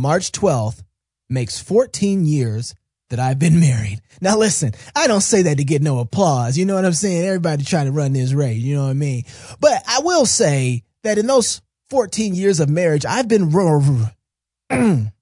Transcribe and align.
March 0.00 0.32
12th 0.32 0.82
makes 1.28 1.60
14 1.60 2.24
years 2.24 2.74
that 3.10 3.20
I've 3.20 3.38
been 3.38 3.60
married. 3.60 4.00
Now 4.22 4.38
listen, 4.38 4.72
I 4.96 5.06
don't 5.06 5.20
say 5.20 5.42
that 5.42 5.58
to 5.58 5.64
get 5.64 5.82
no 5.82 5.98
applause. 5.98 6.56
You 6.56 6.64
know 6.64 6.74
what 6.74 6.86
I'm 6.86 6.94
saying? 6.94 7.26
Everybody 7.26 7.64
trying 7.64 7.84
to 7.86 7.92
run 7.92 8.14
this 8.14 8.32
race. 8.32 8.62
You 8.62 8.76
know 8.76 8.84
what 8.84 8.90
I 8.90 8.94
mean? 8.94 9.24
But 9.60 9.82
I 9.86 10.00
will 10.00 10.24
say 10.24 10.84
that 11.02 11.18
in 11.18 11.26
those 11.26 11.60
14 11.90 12.34
years 12.34 12.60
of 12.60 12.70
marriage, 12.70 13.04
I've 13.04 13.28
been, 13.28 13.50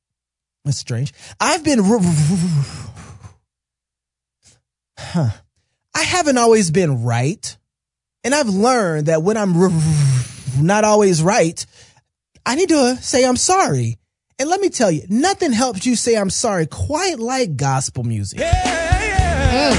that's 0.65 0.79
strange. 0.79 1.13
I've 1.41 1.65
been, 1.65 1.81
huh. 4.97 5.31
I 5.93 6.03
haven't 6.03 6.39
always 6.39 6.71
been 6.71 7.03
right. 7.03 7.57
And 8.23 8.33
I've 8.33 8.49
learned 8.49 9.07
that 9.07 9.25
when 9.25 9.37
I'm 9.37 9.55
not 10.61 10.85
always 10.85 11.21
right, 11.21 11.67
I 12.47 12.55
need 12.55 12.69
to 12.69 12.97
say 12.97 13.25
I'm 13.25 13.37
sorry. 13.37 13.99
And 14.41 14.49
let 14.49 14.61
me 14.61 14.71
tell 14.71 14.89
you, 14.89 15.03
nothing 15.09 15.51
helps 15.51 15.85
you 15.85 15.97
say 15.97 16.15
I'm 16.15 16.31
sorry 16.31 16.67
quite 16.67 17.19
like 17.19 17.57
gospel 17.57 18.05
music. 18.05 18.39
Mm. 18.39 19.75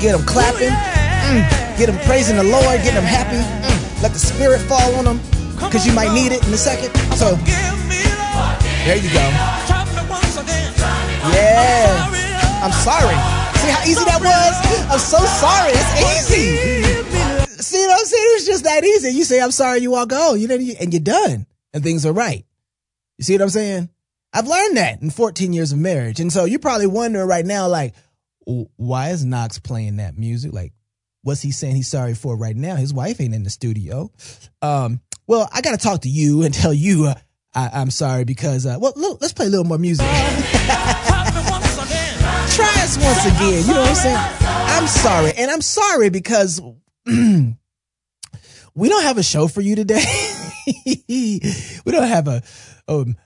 Get 0.00 0.16
them 0.16 0.24
clapping, 0.24 0.70
mm. 0.70 1.78
get 1.78 1.86
them 1.86 1.98
praising 2.06 2.36
the 2.36 2.44
Lord, 2.44 2.80
get 2.84 2.94
them 2.94 3.02
happy. 3.02 3.42
Mm. 3.42 4.02
Let 4.04 4.12
the 4.12 4.20
spirit 4.20 4.60
fall 4.60 4.94
on 4.94 5.04
them 5.04 5.18
because 5.56 5.84
you 5.84 5.92
might 5.94 6.14
need 6.14 6.30
it 6.30 6.46
in 6.46 6.54
a 6.54 6.56
second. 6.56 6.94
So 7.16 7.34
there 8.86 8.94
you 8.94 9.10
go. 9.10 9.26
Yeah, 11.34 12.06
I'm 12.62 12.70
sorry. 12.70 13.18
See 13.58 13.70
how 13.72 13.82
easy 13.82 14.04
that 14.04 14.22
was? 14.22 14.54
I'm 14.92 15.00
so 15.00 15.18
sorry. 15.26 15.72
It's 15.74 16.30
easy. 16.30 16.54
See 17.60 17.84
what 17.84 17.98
I'm 17.98 18.06
saying? 18.06 18.26
It 18.30 18.34
was 18.34 18.46
just 18.46 18.62
that 18.62 18.84
easy. 18.84 19.10
You 19.10 19.24
say 19.24 19.40
I'm 19.40 19.50
sorry, 19.50 19.80
you 19.80 19.90
walk 19.90 20.12
home, 20.12 20.38
you 20.38 20.46
know, 20.46 20.54
and 20.54 20.92
you're 20.92 21.00
done, 21.00 21.46
and 21.74 21.82
things 21.82 22.06
are 22.06 22.12
right. 22.12 22.44
You 23.18 23.24
see 23.24 23.34
what 23.34 23.42
I'm 23.42 23.50
saying? 23.50 23.90
I've 24.32 24.46
learned 24.46 24.76
that 24.76 25.00
in 25.00 25.10
14 25.10 25.52
years 25.52 25.72
of 25.72 25.78
marriage. 25.78 26.20
And 26.20 26.32
so 26.32 26.44
you're 26.44 26.58
probably 26.58 26.86
wondering 26.86 27.26
right 27.26 27.46
now, 27.46 27.68
like, 27.68 27.94
why 28.44 29.10
is 29.10 29.24
Knox 29.24 29.58
playing 29.58 29.96
that 29.96 30.16
music? 30.16 30.52
Like, 30.52 30.72
what's 31.22 31.42
he 31.42 31.50
saying 31.50 31.76
he's 31.76 31.88
sorry 31.88 32.14
for 32.14 32.36
right 32.36 32.54
now? 32.54 32.76
His 32.76 32.92
wife 32.92 33.20
ain't 33.20 33.34
in 33.34 33.42
the 33.42 33.50
studio. 33.50 34.10
Um, 34.62 35.00
well, 35.26 35.48
I 35.52 35.60
got 35.60 35.72
to 35.72 35.78
talk 35.78 36.02
to 36.02 36.08
you 36.08 36.42
and 36.42 36.54
tell 36.54 36.72
you 36.72 37.06
uh, 37.06 37.14
I, 37.54 37.80
am 37.80 37.90
sorry 37.90 38.24
because, 38.24 38.66
uh, 38.66 38.76
well, 38.78 38.92
look, 38.94 39.20
let's 39.20 39.32
play 39.32 39.46
a 39.46 39.48
little 39.48 39.64
more 39.64 39.78
music. 39.78 40.06
Try 40.06 40.14
us 42.82 42.98
once 42.98 43.26
again. 43.26 43.66
You 43.66 43.74
know 43.74 43.80
what 43.80 43.88
I'm 43.88 43.94
saying? 43.94 44.18
I'm 44.40 44.86
sorry. 44.86 45.32
And 45.36 45.50
I'm 45.50 45.62
sorry 45.62 46.10
because 46.10 46.60
we 47.06 47.56
don't 48.88 49.02
have 49.02 49.18
a 49.18 49.22
show 49.22 49.48
for 49.48 49.62
you 49.62 49.74
today. 49.74 50.04
we 51.08 51.40
don't 51.86 52.08
have 52.08 52.28
a 52.28 52.42
um, 52.88 53.16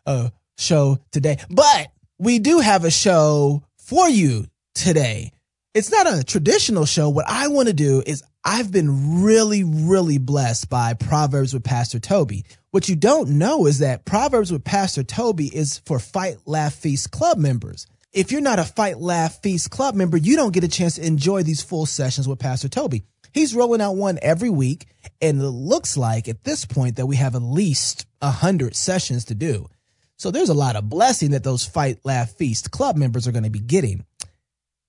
show 0.59 0.99
today, 1.11 1.39
but 1.49 1.89
we 2.19 2.39
do 2.39 2.59
have 2.59 2.85
a 2.85 2.91
show 2.91 3.63
for 3.79 4.09
you 4.09 4.47
today. 4.75 5.33
It's 5.73 5.91
not 5.91 6.13
a 6.13 6.25
traditional 6.25 6.85
show. 6.85 7.09
What 7.09 7.27
I 7.29 7.49
want 7.49 7.69
to 7.69 7.75
do 7.75 8.03
is 8.05 8.23
I've 8.45 8.73
been 8.73 9.23
really, 9.23 9.65
really 9.65 10.19
blessed 10.19 10.69
by 10.69 10.95
Proverbs 10.95 11.55
with 11.55 11.63
Pastor 11.63 11.99
Toby. 11.99 12.45
What 12.71 12.89
you 12.89 12.97
don't 12.97 13.39
know 13.39 13.67
is 13.67 13.81
that 13.81 14.05
Proverbs 14.05 14.51
with 14.51 14.65
Pastor 14.65 15.03
Toby 15.03 15.47
is 15.55 15.79
for 15.85 15.99
Fight, 15.99 16.39
Laugh, 16.47 16.75
Feast 16.75 17.11
Club 17.11 17.39
members. 17.39 17.87
If 18.13 18.33
you're 18.33 18.41
not 18.41 18.59
a 18.59 18.65
Fight, 18.65 18.99
Laugh, 18.99 19.41
Feast 19.43 19.71
Club 19.71 19.95
member, 19.95 20.17
you 20.17 20.37
don't 20.37 20.53
get 20.53 20.65
a 20.65 20.69
chance 20.69 20.97
to 20.97 21.07
enjoy 21.07 21.43
these 21.43 21.63
full 21.63 21.87
sessions 21.87 22.27
with 22.27 22.39
Pastor 22.39 22.69
Toby. 22.69 23.05
He's 23.33 23.55
rolling 23.55 23.81
out 23.81 23.97
one 23.97 24.19
every 24.23 24.51
week, 24.51 24.87
and 25.21 25.41
it 25.41 25.45
looks 25.45 25.97
like 25.97 26.29
at 26.29 26.45
this 26.45 26.65
point 26.65 26.97
that 26.97 27.07
we 27.07 27.17
have 27.17 27.35
at 27.35 27.43
least 27.43 28.07
a 28.21 28.31
hundred 28.31 28.75
sessions 28.75 29.27
to 29.27 29.35
do. 29.35 29.69
So 30.17 30.31
there's 30.31 30.51
a 30.51 30.55
lot 30.55 30.77
of 30.77 30.89
blessing 30.89 31.31
that 31.31 31.45
those 31.45 31.65
Fight, 31.65 31.99
Laugh, 32.05 32.31
Feast 32.33 32.71
club 32.71 32.97
members 32.97 33.27
are 33.27 33.33
going 33.33 33.45
to 33.45 33.51
be 33.51 33.61
getting. 33.61 34.05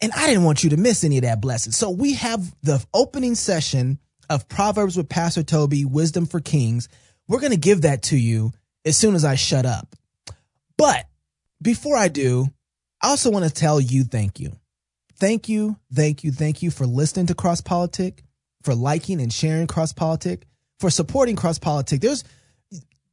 And 0.01 0.11
I 0.13 0.27
didn't 0.27 0.43
want 0.43 0.63
you 0.63 0.71
to 0.71 0.77
miss 0.77 1.03
any 1.03 1.17
of 1.17 1.23
that 1.23 1.41
blessing. 1.41 1.71
So 1.71 1.89
we 1.89 2.13
have 2.15 2.53
the 2.63 2.83
opening 2.93 3.35
session 3.35 3.99
of 4.29 4.49
Proverbs 4.49 4.97
with 4.97 5.07
Pastor 5.07 5.43
Toby, 5.43 5.85
Wisdom 5.85 6.25
for 6.25 6.39
Kings. 6.39 6.89
We're 7.27 7.39
going 7.39 7.51
to 7.51 7.57
give 7.57 7.83
that 7.83 8.03
to 8.03 8.17
you 8.17 8.51
as 8.83 8.97
soon 8.97 9.15
as 9.15 9.23
I 9.23 9.35
shut 9.35 9.65
up. 9.65 9.95
But 10.77 11.05
before 11.61 11.95
I 11.95 12.07
do, 12.07 12.47
I 13.01 13.09
also 13.09 13.29
want 13.29 13.45
to 13.45 13.53
tell 13.53 13.79
you 13.79 14.03
thank 14.03 14.39
you. 14.39 14.53
Thank 15.15 15.47
you, 15.47 15.77
thank 15.93 16.23
you, 16.23 16.31
thank 16.31 16.63
you 16.63 16.71
for 16.71 16.87
listening 16.87 17.27
to 17.27 17.35
Cross 17.35 17.61
Politic 17.61 18.23
for 18.63 18.75
liking 18.75 19.21
and 19.21 19.31
sharing 19.31 19.67
Cross 19.67 19.93
Politic, 19.93 20.45
for 20.79 20.89
supporting 20.89 21.35
Cross 21.35 21.59
Politic. 21.59 22.01
There's 22.01 22.23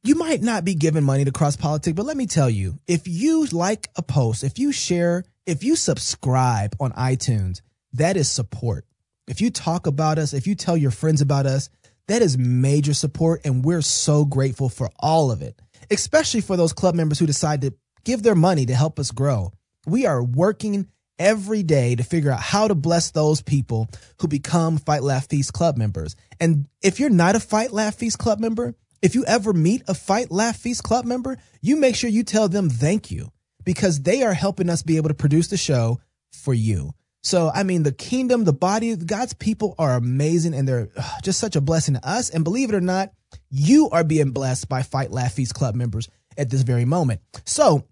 you 0.03 0.15
might 0.15 0.41
not 0.41 0.63
be 0.63 0.75
giving 0.75 1.03
money 1.03 1.25
to 1.25 1.31
Cross 1.31 1.57
Politic, 1.57 1.95
but 1.95 2.05
let 2.05 2.15
me 2.15 2.25
tell 2.25 2.49
you, 2.49 2.79
if 2.87 3.07
you 3.07 3.45
like 3.47 3.89
a 3.97 4.01
post, 4.01 4.43
if 4.43 4.57
you 4.57 4.71
share, 4.71 5.25
if 5.45 5.63
you 5.63 5.75
subscribe 5.75 6.75
on 6.79 6.91
iTunes, 6.93 7.61
that 7.93 8.15
is 8.15 8.29
support. 8.29 8.85
If 9.27 9.41
you 9.41 9.51
talk 9.51 9.87
about 9.87 10.17
us, 10.17 10.33
if 10.33 10.47
you 10.47 10.55
tell 10.55 10.77
your 10.77 10.91
friends 10.91 11.21
about 11.21 11.45
us, 11.45 11.69
that 12.07 12.21
is 12.21 12.37
major 12.37 12.93
support. 12.93 13.41
And 13.43 13.63
we're 13.63 13.81
so 13.81 14.25
grateful 14.25 14.69
for 14.69 14.89
all 14.99 15.31
of 15.31 15.41
it, 15.41 15.61
especially 15.91 16.41
for 16.41 16.55
those 16.55 16.73
club 16.73 16.95
members 16.95 17.19
who 17.19 17.25
decide 17.25 17.61
to 17.61 17.73
give 18.05 18.23
their 18.23 18.35
money 18.35 18.65
to 18.65 18.75
help 18.75 18.99
us 18.99 19.11
grow. 19.11 19.51
We 19.85 20.05
are 20.05 20.23
working 20.23 20.87
every 21.19 21.61
day 21.61 21.95
to 21.95 22.03
figure 22.03 22.31
out 22.31 22.39
how 22.39 22.67
to 22.67 22.75
bless 22.75 23.11
those 23.11 23.41
people 23.41 23.89
who 24.19 24.27
become 24.27 24.77
Fight 24.77 25.03
Laugh 25.03 25.27
Feast 25.27 25.53
Club 25.53 25.77
members. 25.77 26.15
And 26.39 26.67
if 26.81 26.99
you're 26.99 27.09
not 27.09 27.35
a 27.35 27.39
Fight 27.39 27.71
Laugh 27.71 27.95
Feast 27.95 28.17
Club 28.17 28.39
member, 28.39 28.73
if 29.01 29.13
you 29.15 29.25
ever 29.25 29.53
meet 29.53 29.83
a 29.87 29.93
Fight 29.93 30.31
Laugh 30.31 30.57
Feast 30.57 30.83
Club 30.83 31.05
member, 31.05 31.37
you 31.61 31.75
make 31.75 31.95
sure 31.95 32.09
you 32.09 32.23
tell 32.23 32.49
them 32.49 32.69
thank 32.69 33.11
you 33.11 33.31
because 33.65 34.01
they 34.01 34.23
are 34.23 34.33
helping 34.33 34.69
us 34.69 34.81
be 34.81 34.97
able 34.97 35.09
to 35.09 35.13
produce 35.15 35.49
the 35.49 35.57
show 35.57 35.99
for 36.31 36.53
you. 36.53 36.91
So, 37.21 37.51
I 37.53 37.63
mean, 37.63 37.83
the 37.83 37.91
kingdom, 37.91 38.45
the 38.45 38.53
body, 38.53 38.91
of 38.91 39.05
God's 39.05 39.33
people 39.33 39.75
are 39.77 39.95
amazing 39.95 40.53
and 40.53 40.67
they're 40.67 40.89
uh, 40.95 41.19
just 41.21 41.39
such 41.39 41.57
a 41.57 41.61
blessing 41.61 41.95
to 41.95 42.07
us. 42.07 42.29
And 42.29 42.45
believe 42.45 42.69
it 42.69 42.75
or 42.75 42.81
not, 42.81 43.11
you 43.49 43.89
are 43.89 44.05
being 44.05 44.31
blessed 44.31 44.69
by 44.69 44.83
Fight 44.83 45.11
Laugh 45.11 45.33
Feast 45.33 45.53
Club 45.53 45.75
members 45.75 46.07
at 46.37 46.49
this 46.49 46.61
very 46.61 46.85
moment. 46.85 47.19
So, 47.45 47.83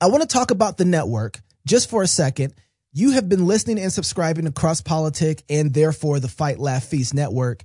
I 0.00 0.08
want 0.08 0.22
to 0.22 0.28
talk 0.28 0.50
about 0.50 0.76
the 0.76 0.84
network 0.84 1.40
just 1.66 1.90
for 1.90 2.02
a 2.02 2.06
second, 2.06 2.54
you 2.92 3.10
have 3.10 3.28
been 3.28 3.46
listening 3.46 3.78
and 3.78 3.92
subscribing 3.92 4.46
to 4.46 4.52
Cross 4.52 4.80
Politic 4.82 5.42
and 5.50 5.74
therefore 5.74 6.20
the 6.20 6.28
Fight 6.28 6.58
Laugh 6.58 6.84
Feast 6.84 7.12
Network, 7.12 7.62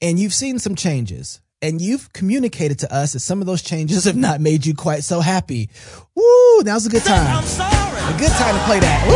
and 0.00 0.18
you've 0.18 0.34
seen 0.34 0.58
some 0.58 0.74
changes. 0.74 1.40
And 1.62 1.80
you've 1.80 2.12
communicated 2.12 2.80
to 2.80 2.92
us 2.94 3.14
that 3.14 3.20
some 3.20 3.40
of 3.40 3.46
those 3.46 3.62
changes 3.62 4.04
have 4.04 4.16
not 4.16 4.38
made 4.38 4.66
you 4.66 4.74
quite 4.74 5.02
so 5.02 5.20
happy. 5.20 5.70
Woo, 6.14 6.62
now's 6.62 6.84
a 6.84 6.90
good 6.90 7.04
time. 7.04 7.42
A 7.42 8.18
good 8.18 8.32
time 8.32 8.54
to 8.54 8.64
play 8.64 8.80
that. 8.80 9.06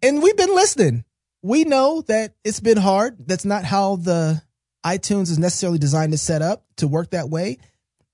And 0.00 0.22
we've 0.22 0.36
been 0.36 0.54
listening. 0.54 1.04
We 1.42 1.64
know 1.64 2.02
that 2.02 2.34
it's 2.44 2.60
been 2.60 2.76
hard. 2.76 3.16
That's 3.26 3.44
not 3.44 3.64
how 3.64 3.96
the 3.96 4.40
iTunes 4.86 5.22
is 5.22 5.40
necessarily 5.40 5.78
designed 5.78 6.12
to 6.12 6.18
set 6.18 6.40
up 6.40 6.64
to 6.76 6.86
work 6.86 7.10
that 7.10 7.28
way. 7.28 7.58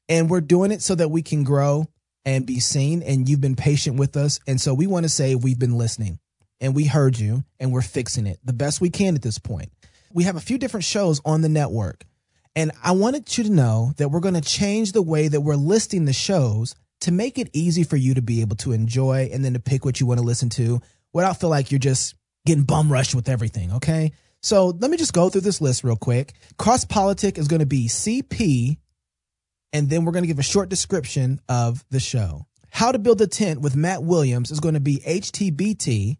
And 0.09 0.31
we're 0.31 0.41
doing 0.41 0.73
it 0.73 0.81
so 0.81 0.95
that 0.95 1.11
we 1.11 1.21
can 1.21 1.45
grow 1.45 1.89
and 2.25 2.47
be 2.47 2.61
seen. 2.61 3.03
And 3.03 3.29
you've 3.29 3.41
been 3.41 3.57
patient 3.57 3.97
with 3.97 4.17
us. 4.17 4.41
And 4.47 4.61
so 4.61 4.75
we 4.75 4.87
want 4.87 5.05
to 5.05 5.09
say 5.11 5.35
we've 5.35 5.59
been 5.59 5.79
listening 5.79 6.19
and 6.61 6.75
we 6.75 6.85
heard 6.85 7.19
you 7.19 7.45
and 7.59 7.73
we're 7.73 7.83
fixing 7.83 8.27
it 8.27 8.39
the 8.45 8.53
best 8.53 8.81
we 8.81 8.91
can 8.91 9.15
at 9.15 9.23
this 9.23 9.39
point. 9.39 9.73
We 10.13 10.25
have 10.25 10.37
a 10.37 10.41
few 10.41 10.59
different 10.59 10.85
shows 10.85 11.21
on 11.25 11.41
the 11.41 11.49
network. 11.49 12.05
And 12.57 12.73
I 12.83 12.93
wanted 12.93 13.39
you 13.39 13.45
to 13.45 13.51
know 13.51 13.93
that 13.97 14.09
we're 14.09 14.21
going 14.21 14.35
to 14.35 14.41
change 14.41 14.93
the 14.93 15.03
way 15.03 15.29
that 15.29 15.41
we're 15.41 15.55
listing 15.55 16.05
the 16.05 16.13
shows 16.13 16.75
to 17.03 17.13
make 17.13 17.39
it 17.39 17.49
easy 17.53 17.85
for 17.85 17.97
you 17.97 18.15
to 18.15 18.23
be 18.23 18.41
able 18.41 18.57
to 18.57 18.73
enjoy 18.73 19.31
and 19.33 19.45
then 19.45 19.55
to 19.55 19.61
pick 19.61 19.85
what 19.85 20.01
you 20.01 20.07
want 20.07 20.19
to 20.19 20.27
listen 20.27 20.49
to 20.51 20.81
without 21.13 21.41
feel 21.41 21.49
like 21.49 21.71
you're 21.71 21.79
just 21.79 22.15
getting 22.47 22.65
bum 22.65 22.91
rushed 22.91 23.15
with 23.15 23.29
everything. 23.29 23.73
Okay. 23.75 24.13
So 24.43 24.69
let 24.69 24.91
me 24.91 24.97
just 24.97 25.13
go 25.13 25.29
through 25.29 25.43
this 25.43 25.61
list 25.61 25.85
real 25.85 25.97
quick. 25.97 26.33
Cross 26.59 26.87
Politic 26.87 27.39
is 27.39 27.49
going 27.49 27.61
to 27.61 27.67
be 27.67 27.89
CP 27.89 28.79
and 29.73 29.89
then 29.89 30.05
we're 30.05 30.13
going 30.13 30.25
to 30.25 30.29
give 30.29 30.39
a 30.39 30.43
short 30.43 30.69
description 30.69 31.41
of 31.49 31.85
the 31.91 32.01
show. 32.01 32.47
How 32.71 32.93
to 32.93 32.99
Build 32.99 33.21
a 33.21 33.27
Tent 33.27 33.61
with 33.61 33.77
Matt 33.77 34.03
Williams 34.03 34.51
is 34.51 34.61
going 34.61 34.75
to 34.75 34.81
be 34.81 34.99
HTBT, 34.99 36.17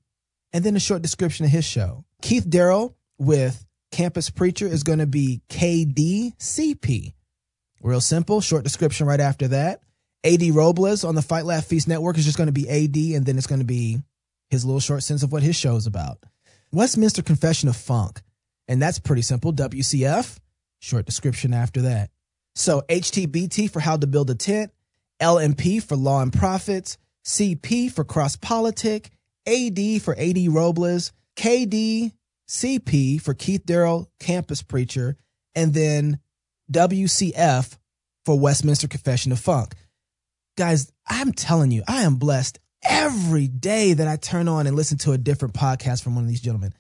and 0.53 0.65
then 0.65 0.77
a 0.77 0.81
short 0.81 1.03
description 1.03 1.45
of 1.45 1.53
his 1.53 1.65
show. 1.65 2.05
Keith 2.23 2.49
Darrell 2.49 2.97
with 3.19 3.65
Campus 3.93 4.31
Preacher 4.31 4.67
is 4.67 4.83
going 4.83 4.99
to 4.99 5.07
be 5.07 5.43
KDCP. 5.49 7.15
Real 7.83 8.01
simple, 8.01 8.41
short 8.41 8.65
description 8.65 9.07
right 9.07 9.21
after 9.21 9.49
that. 9.49 9.83
AD 10.25 10.43
Robles 10.51 11.03
on 11.03 11.15
the 11.15 11.23
Fight 11.23 11.47
Laugh 11.47 11.65
Feast 11.65 11.89
Network 11.89 12.19
is 12.19 12.25
just 12.25 12.37
going 12.37 12.49
to 12.49 12.53
be 12.53 12.69
AD, 12.69 13.17
and 13.17 13.25
then 13.25 13.39
it's 13.39 13.47
going 13.47 13.61
to 13.61 13.65
be 13.65 13.99
his 14.51 14.65
little 14.65 14.81
short 14.81 15.03
sense 15.03 15.23
of 15.23 15.33
what 15.33 15.43
his 15.43 15.57
show 15.57 15.77
is 15.77 15.87
about. 15.87 16.19
Westminster 16.73 17.23
Confession 17.23 17.69
of 17.69 17.77
Funk, 17.77 18.21
and 18.69 18.83
that's 18.83 18.99
pretty 18.99 19.23
simple. 19.23 19.53
WCF, 19.53 20.39
short 20.81 21.07
description 21.07 21.55
after 21.55 21.83
that. 21.83 22.11
So 22.55 22.83
HTBT 22.89 23.71
for 23.71 23.81
how 23.81 23.97
to 23.97 24.07
build 24.07 24.31
a 24.31 24.35
tent, 24.35 24.73
LMP 25.21 25.83
for 25.83 25.97
law 25.97 26.23
and 26.23 26.33
profits, 26.33 26.99
CP 27.25 27.91
for 27.91 28.05
cross 28.05 28.37
politic, 28.37 29.11
AD 29.47 30.03
for 30.03 30.17
AD 30.19 30.39
Robles, 30.49 31.13
KD, 31.37 32.13
CP 32.49 33.21
for 33.21 33.35
Keith 33.35 33.65
Darrell, 33.65 34.11
campus 34.19 34.63
preacher, 34.63 35.17
and 35.55 35.73
then 35.73 36.19
WCF 36.73 37.77
for 38.25 38.39
Westminster 38.39 38.89
Confession 38.89 39.33
of 39.33 39.41
Funk. 39.41 39.75
Guys, 40.57 40.93
I'm 41.09 41.33
telling 41.33 41.71
you, 41.71 41.83
I 41.89 42.03
am 42.03 42.17
blessed 42.17 42.59
every 42.83 43.49
day 43.49 43.93
that 43.93 44.09
I 44.09 44.17
turn 44.17 44.49
on 44.49 44.67
and 44.67 44.77
listen 44.77 44.99
to 44.99 45.13
a 45.13 45.19
different 45.19 45.55
podcast 45.55 46.03
from 46.03 46.15
one 46.15 46.25
of 46.25 46.29
these 46.29 46.41
gentlemen. 46.41 46.75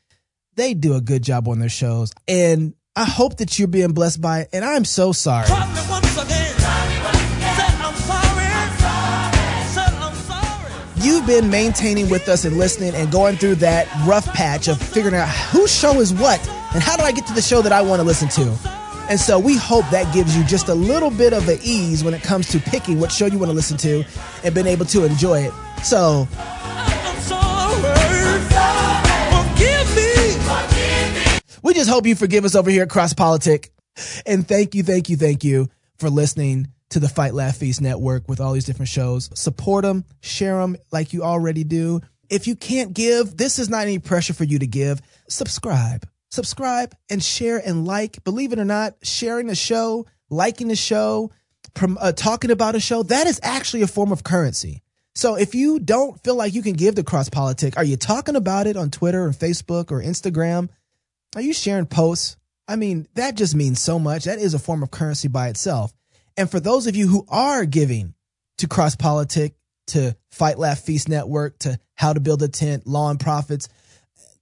They 0.56 0.74
do 0.74 0.94
a 0.94 1.00
good 1.00 1.22
job 1.22 1.48
on 1.48 1.58
their 1.58 1.68
shows. 1.68 2.12
And 2.26 2.74
I 2.96 3.04
hope 3.04 3.36
that 3.36 3.56
you're 3.56 3.68
being 3.68 3.92
blessed 3.92 4.20
by 4.20 4.40
it. 4.40 4.48
And 4.52 4.64
I'm 4.64 4.84
so 4.84 5.12
sorry. 5.12 5.46
You've 10.96 11.26
been 11.26 11.50
maintaining 11.50 12.10
with 12.10 12.28
us 12.28 12.44
and 12.44 12.58
listening 12.58 12.94
and 12.94 13.10
going 13.12 13.36
through 13.36 13.54
that 13.56 13.86
rough 14.06 14.26
patch 14.34 14.68
of 14.68 14.82
figuring 14.82 15.14
out 15.14 15.28
whose 15.28 15.72
show 15.72 16.00
is 16.00 16.12
what 16.12 16.40
and 16.74 16.82
how 16.82 16.96
do 16.96 17.04
I 17.04 17.12
get 17.12 17.26
to 17.28 17.32
the 17.32 17.40
show 17.40 17.62
that 17.62 17.72
I 17.72 17.80
want 17.80 18.00
to 18.00 18.04
listen 18.04 18.28
to. 18.30 18.58
And 19.08 19.18
so 19.20 19.38
we 19.38 19.56
hope 19.56 19.88
that 19.90 20.12
gives 20.12 20.36
you 20.36 20.44
just 20.44 20.68
a 20.68 20.74
little 20.74 21.10
bit 21.10 21.32
of 21.32 21.48
an 21.48 21.58
ease 21.62 22.02
when 22.02 22.12
it 22.12 22.22
comes 22.22 22.48
to 22.48 22.58
picking 22.58 22.98
what 22.98 23.12
show 23.12 23.26
you 23.26 23.38
want 23.38 23.50
to 23.50 23.56
listen 23.56 23.76
to 23.78 24.04
and 24.44 24.54
being 24.54 24.66
able 24.66 24.84
to 24.86 25.04
enjoy 25.04 25.42
it. 25.42 25.52
So 25.84 26.28
we 31.62 31.74
just 31.74 31.90
hope 31.90 32.06
you 32.06 32.14
forgive 32.14 32.44
us 32.44 32.54
over 32.54 32.70
here 32.70 32.84
at 32.84 32.90
Cross 32.90 33.14
Politic. 33.14 33.72
And 34.26 34.46
thank 34.46 34.74
you, 34.74 34.82
thank 34.82 35.08
you, 35.08 35.16
thank 35.16 35.44
you 35.44 35.68
for 35.98 36.08
listening 36.08 36.68
to 36.90 37.00
the 37.00 37.08
Fight 37.08 37.34
Laugh 37.34 37.56
Feast 37.56 37.80
Network 37.80 38.28
with 38.28 38.40
all 38.40 38.52
these 38.52 38.64
different 38.64 38.88
shows. 38.88 39.30
Support 39.34 39.84
them, 39.84 40.04
share 40.20 40.58
them 40.58 40.76
like 40.90 41.12
you 41.12 41.22
already 41.22 41.64
do. 41.64 42.00
If 42.28 42.46
you 42.46 42.56
can't 42.56 42.94
give, 42.94 43.36
this 43.36 43.58
is 43.58 43.68
not 43.68 43.82
any 43.82 43.98
pressure 43.98 44.32
for 44.32 44.44
you 44.44 44.58
to 44.58 44.66
give. 44.66 45.00
Subscribe, 45.28 46.06
subscribe 46.30 46.94
and 47.08 47.22
share 47.22 47.58
and 47.58 47.86
like. 47.86 48.22
Believe 48.24 48.52
it 48.52 48.58
or 48.58 48.64
not, 48.64 48.94
sharing 49.02 49.46
the 49.46 49.54
show, 49.54 50.06
liking 50.30 50.68
the 50.68 50.76
show, 50.76 51.30
prom- 51.74 51.98
uh, 52.00 52.12
talking 52.12 52.50
about 52.50 52.76
a 52.76 52.80
show, 52.80 53.02
that 53.04 53.26
is 53.26 53.40
actually 53.42 53.82
a 53.82 53.88
form 53.88 54.12
of 54.12 54.24
currency. 54.24 54.82
So 55.14 55.34
if 55.34 55.54
you 55.54 55.80
don't 55.80 56.22
feel 56.22 56.36
like 56.36 56.54
you 56.54 56.62
can 56.62 56.74
give 56.74 56.94
to 56.94 57.02
Cross 57.02 57.30
Politic, 57.30 57.76
are 57.76 57.84
you 57.84 57.96
talking 57.96 58.36
about 58.36 58.66
it 58.66 58.76
on 58.76 58.90
Twitter 58.90 59.24
or 59.24 59.30
Facebook 59.30 59.90
or 59.90 60.00
Instagram? 60.00 60.68
Are 61.36 61.42
you 61.42 61.52
sharing 61.52 61.86
posts? 61.86 62.36
I 62.66 62.76
mean, 62.76 63.06
that 63.14 63.36
just 63.36 63.54
means 63.54 63.80
so 63.80 63.98
much. 63.98 64.24
That 64.24 64.38
is 64.38 64.54
a 64.54 64.58
form 64.58 64.82
of 64.82 64.90
currency 64.90 65.28
by 65.28 65.48
itself. 65.48 65.92
And 66.36 66.50
for 66.50 66.60
those 66.60 66.86
of 66.86 66.96
you 66.96 67.08
who 67.08 67.26
are 67.28 67.64
giving 67.64 68.14
to 68.58 68.68
Cross 68.68 68.96
Politic, 68.96 69.54
to 69.88 70.16
Fight 70.30 70.58
Laugh 70.58 70.80
Feast 70.80 71.08
Network, 71.08 71.58
to 71.60 71.78
How 71.96 72.12
to 72.12 72.20
Build 72.20 72.42
a 72.42 72.48
Tent, 72.48 72.86
Law 72.86 73.10
and 73.10 73.18
Profits, 73.18 73.68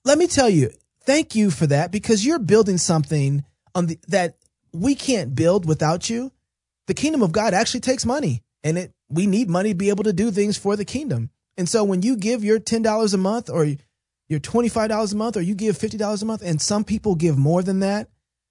let 0.04 0.18
me 0.18 0.26
tell 0.26 0.48
you, 0.48 0.70
thank 1.04 1.34
you 1.34 1.50
for 1.50 1.66
that 1.66 1.90
because 1.90 2.24
you're 2.24 2.38
building 2.38 2.78
something 2.78 3.44
on 3.74 3.86
the, 3.86 3.98
that 4.08 4.36
we 4.72 4.94
can't 4.94 5.34
build 5.34 5.66
without 5.66 6.08
you. 6.08 6.32
The 6.86 6.94
kingdom 6.94 7.22
of 7.22 7.32
God 7.32 7.54
actually 7.54 7.80
takes 7.80 8.06
money 8.06 8.42
and 8.62 8.78
it, 8.78 8.92
we 9.08 9.26
need 9.26 9.48
money 9.48 9.70
to 9.70 9.74
be 9.74 9.88
able 9.88 10.04
to 10.04 10.12
do 10.12 10.30
things 10.30 10.56
for 10.56 10.76
the 10.76 10.84
kingdom. 10.84 11.30
And 11.56 11.68
so 11.68 11.82
when 11.82 12.02
you 12.02 12.16
give 12.16 12.44
your 12.44 12.60
$10 12.60 13.14
a 13.14 13.16
month 13.16 13.50
or 13.50 13.66
your 14.28 14.40
$25 14.40 15.12
a 15.12 15.16
month 15.16 15.36
or 15.36 15.40
you 15.40 15.54
give 15.54 15.78
$50 15.78 16.22
a 16.22 16.24
month 16.24 16.42
and 16.44 16.60
some 16.60 16.84
people 16.84 17.14
give 17.14 17.38
more 17.38 17.62
than 17.62 17.80
that, 17.80 18.08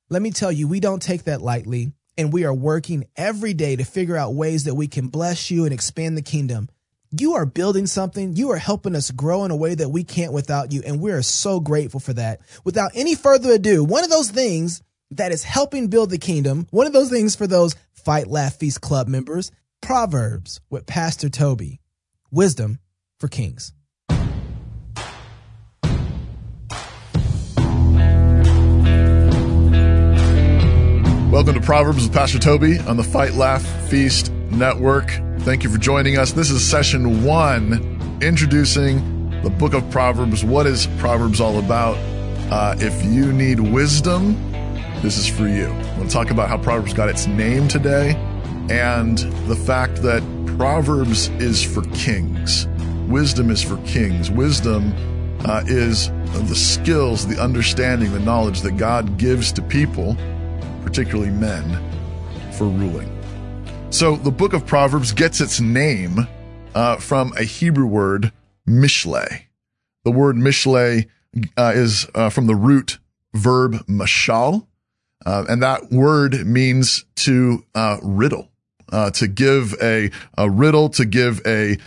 let 0.09 0.21
me 0.21 0.31
tell 0.31 0.51
you, 0.51 0.67
we 0.67 0.79
don't 0.79 1.01
take 1.01 1.25
that 1.25 1.41
lightly 1.41 1.91
and 2.17 2.33
we 2.33 2.45
are 2.45 2.53
working 2.53 3.05
every 3.15 3.53
day 3.53 3.75
to 3.75 3.83
figure 3.83 4.17
out 4.17 4.33
ways 4.33 4.63
that 4.63 4.75
we 4.75 4.87
can 4.87 5.07
bless 5.07 5.51
you 5.51 5.65
and 5.65 5.73
expand 5.73 6.17
the 6.17 6.21
kingdom. 6.21 6.69
You 7.11 7.35
are 7.35 7.45
building 7.45 7.85
something. 7.85 8.35
You 8.35 8.51
are 8.51 8.57
helping 8.57 8.95
us 8.95 9.11
grow 9.11 9.45
in 9.45 9.51
a 9.51 9.55
way 9.55 9.75
that 9.75 9.89
we 9.89 10.03
can't 10.03 10.33
without 10.33 10.73
you. 10.73 10.81
And 10.85 10.99
we 10.99 11.11
are 11.11 11.21
so 11.21 11.59
grateful 11.59 11.99
for 11.99 12.13
that. 12.13 12.41
Without 12.65 12.91
any 12.95 13.15
further 13.15 13.51
ado, 13.51 13.83
one 13.83 14.03
of 14.03 14.09
those 14.09 14.29
things 14.29 14.81
that 15.11 15.31
is 15.31 15.43
helping 15.43 15.87
build 15.87 16.09
the 16.09 16.17
kingdom, 16.17 16.67
one 16.71 16.87
of 16.87 16.93
those 16.93 17.09
things 17.09 17.35
for 17.35 17.47
those 17.47 17.75
Fight 17.93 18.27
Laugh 18.27 18.55
Feast 18.55 18.81
Club 18.81 19.07
members, 19.07 19.51
Proverbs 19.81 20.59
with 20.69 20.85
Pastor 20.85 21.29
Toby. 21.29 21.79
Wisdom 22.29 22.79
for 23.19 23.29
Kings. 23.29 23.71
Welcome 31.31 31.55
to 31.55 31.61
Proverbs 31.61 32.03
with 32.03 32.13
Pastor 32.13 32.39
Toby 32.39 32.79
on 32.79 32.95
the 32.95 33.03
Fight 33.03 33.33
Laugh 33.33 33.61
Feast 33.89 34.31
Network. 34.49 35.11
Thank 35.39 35.61
you 35.61 35.69
for 35.69 35.77
joining 35.77 36.17
us. 36.17 36.31
This 36.31 36.49
is 36.49 36.65
session 36.65 37.25
one, 37.25 38.17
introducing 38.21 39.29
the 39.41 39.49
book 39.49 39.73
of 39.73 39.87
Proverbs. 39.91 40.45
What 40.45 40.65
is 40.65 40.87
Proverbs 40.99 41.41
all 41.41 41.59
about? 41.59 41.97
Uh, 42.49 42.77
if 42.79 43.03
you 43.03 43.33
need 43.33 43.59
wisdom, 43.59 44.35
this 45.01 45.17
is 45.17 45.27
for 45.27 45.49
you. 45.49 45.65
I 45.65 45.97
want 45.97 46.09
to 46.09 46.13
talk 46.13 46.31
about 46.31 46.47
how 46.47 46.57
Proverbs 46.57 46.93
got 46.93 47.09
its 47.09 47.27
name 47.27 47.67
today 47.67 48.15
and 48.69 49.17
the 49.49 49.55
fact 49.55 50.01
that 50.03 50.23
Proverbs 50.57 51.27
is 51.41 51.61
for 51.61 51.81
kings. 51.89 52.69
Wisdom 53.09 53.51
is 53.51 53.61
for 53.61 53.75
kings. 53.85 54.31
Wisdom 54.31 54.93
uh, 55.45 55.61
is 55.67 56.09
the 56.47 56.55
skills, 56.55 57.27
the 57.27 57.37
understanding, 57.43 58.13
the 58.13 58.19
knowledge 58.21 58.61
that 58.61 58.77
God 58.77 59.17
gives 59.17 59.51
to 59.51 59.61
people 59.61 60.15
particularly 60.87 61.29
men, 61.29 61.65
for 62.53 62.63
ruling. 62.63 63.11
So 63.89 64.15
the 64.15 64.31
book 64.31 64.53
of 64.53 64.65
Proverbs 64.65 65.11
gets 65.11 65.41
its 65.41 65.59
name 65.59 66.29
uh, 66.73 66.95
from 66.95 67.33
a 67.35 67.43
Hebrew 67.43 67.85
word, 67.85 68.31
mishle. 68.65 69.27
The 70.05 70.11
word 70.11 70.37
mishle 70.37 71.05
uh, 71.57 71.73
is 71.75 72.07
uh, 72.15 72.29
from 72.29 72.47
the 72.47 72.55
root 72.55 72.99
verb 73.33 73.85
mashal, 73.85 74.65
uh, 75.25 75.43
and 75.49 75.61
that 75.61 75.91
word 75.91 76.47
means 76.47 77.03
to 77.17 77.65
uh, 77.75 77.97
riddle. 78.01 78.47
Uh, 78.89 79.11
to 79.11 79.27
give 79.27 79.75
a, 79.83 80.09
a 80.37 80.49
riddle, 80.49 80.87
to 80.87 81.03
give 81.03 81.41
a 81.45 81.77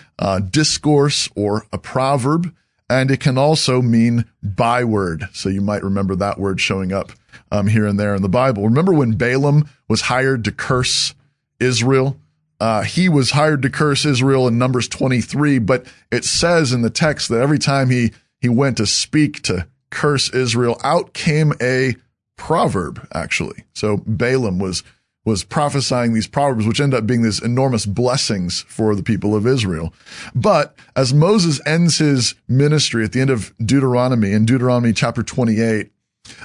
discourse 0.51 1.31
or 1.35 1.65
a 1.73 1.79
proverb, 1.79 2.55
and 2.91 3.11
it 3.11 3.21
can 3.21 3.39
also 3.39 3.81
mean 3.81 4.27
byword. 4.43 5.27
So 5.33 5.49
you 5.49 5.63
might 5.63 5.83
remember 5.83 6.15
that 6.17 6.39
word 6.39 6.61
showing 6.61 6.93
up 6.93 7.13
um, 7.51 7.67
here 7.67 7.87
and 7.87 7.99
there 7.99 8.15
in 8.15 8.23
the 8.23 8.29
Bible. 8.29 8.65
Remember 8.65 8.93
when 8.93 9.13
Balaam 9.13 9.69
was 9.89 10.03
hired 10.03 10.45
to 10.45 10.53
curse 10.53 11.15
Israel? 11.59 12.17
Uh, 12.61 12.83
he 12.83 13.09
was 13.09 13.31
hired 13.31 13.63
to 13.63 13.71
curse 13.71 14.05
Israel 14.05 14.47
in 14.47 14.59
Numbers 14.59 14.87
23, 14.87 15.59
but 15.59 15.87
it 16.13 16.25
says 16.25 16.73
in 16.73 16.83
the 16.83 16.91
text 16.91 17.31
that 17.31 17.41
every 17.41 17.59
time 17.59 17.89
he, 17.89 18.13
he 18.39 18.49
went 18.51 18.77
to 18.77 18.87
speak 18.87 19.43
to 19.43 19.67
curse 19.91 20.31
Israel, 20.31 20.79
out 20.85 21.15
came 21.15 21.55
a 21.61 21.97
proverb, 22.37 23.07
actually. 23.15 23.65
So 23.75 24.03
Balaam 24.07 24.59
was, 24.59 24.83
was 25.25 25.43
prophesying 25.43 26.13
these 26.13 26.27
proverbs, 26.27 26.67
which 26.67 26.81
end 26.81 26.93
up 26.93 27.07
being 27.07 27.23
these 27.23 27.43
enormous 27.43 27.87
blessings 27.87 28.61
for 28.63 28.95
the 28.95 29.03
people 29.03 29.35
of 29.35 29.47
Israel. 29.47 29.95
But 30.35 30.75
as 30.95 31.15
Moses 31.15 31.61
ends 31.67 31.99
his 31.99 32.35
ministry 32.47 33.05
at 33.05 33.13
the 33.13 33.21
end 33.21 33.31
of 33.31 33.55
Deuteronomy 33.59 34.33
in 34.33 34.45
Deuteronomy 34.45 34.93
chapter 34.93 35.23
28, 35.23 35.91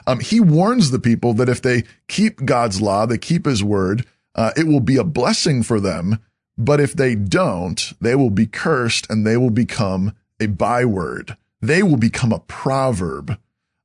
um, 0.08 0.20
he 0.20 0.39
warns 0.39 0.92
the 0.92 1.00
people 1.00 1.34
that 1.36 1.50
if 1.50 1.62
they 1.62 1.84
keep 2.08 2.46
God's 2.46 2.82
law, 2.82 3.06
they 3.06 3.18
keep 3.18 3.46
his 3.46 3.63
word, 3.63 4.06
uh, 4.36 4.51
it 4.58 4.68
will 4.68 4.80
be 4.80 4.98
a 4.98 5.04
blessing 5.04 5.63
for 5.63 5.80
them. 5.80 6.20
But 6.58 6.80
if 6.80 6.94
they 6.94 7.15
don't, 7.15 7.94
they 8.00 8.15
will 8.15 8.30
be 8.30 8.46
cursed 8.46 9.10
and 9.10 9.25
they 9.25 9.38
will 9.38 9.50
become 9.50 10.13
a 10.39 10.48
byword. 10.48 11.36
They 11.62 11.84
will 11.84 11.98
become 11.98 12.32
a 12.32 12.39
proverb 12.39 13.38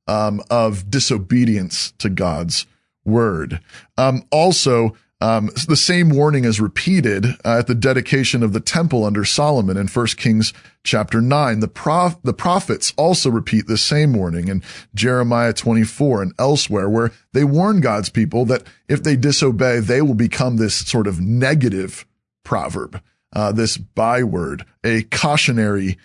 um, 0.07 0.41
of 0.49 0.89
disobedience 0.89 1.91
to 1.97 2.09
God's 2.09 2.65
word. 3.03 3.59
Um, 3.97 4.23
also, 4.31 4.95
um, 5.21 5.51
the 5.67 5.75
same 5.75 6.09
warning 6.09 6.45
is 6.45 6.59
repeated 6.59 7.25
uh, 7.45 7.59
at 7.59 7.67
the 7.67 7.75
dedication 7.75 8.41
of 8.41 8.53
the 8.53 8.59
temple 8.59 9.05
under 9.05 9.23
Solomon 9.23 9.77
in 9.77 9.87
1 9.87 10.07
Kings 10.17 10.51
chapter 10.83 11.21
9. 11.21 11.59
The, 11.59 11.67
prof- 11.67 12.17
the 12.23 12.33
prophets 12.33 12.91
also 12.97 13.29
repeat 13.29 13.67
the 13.67 13.77
same 13.77 14.13
warning 14.13 14.47
in 14.47 14.63
Jeremiah 14.95 15.53
24 15.53 16.23
and 16.23 16.33
elsewhere, 16.39 16.89
where 16.89 17.11
they 17.33 17.43
warn 17.43 17.81
God's 17.81 18.09
people 18.09 18.45
that 18.45 18.63
if 18.89 19.03
they 19.03 19.15
disobey, 19.15 19.79
they 19.79 20.01
will 20.01 20.15
become 20.15 20.57
this 20.57 20.75
sort 20.75 21.05
of 21.05 21.21
negative 21.21 22.05
proverb, 22.43 22.99
uh, 23.31 23.51
this 23.51 23.77
byword, 23.77 24.65
a 24.83 25.03
cautionary 25.03 25.99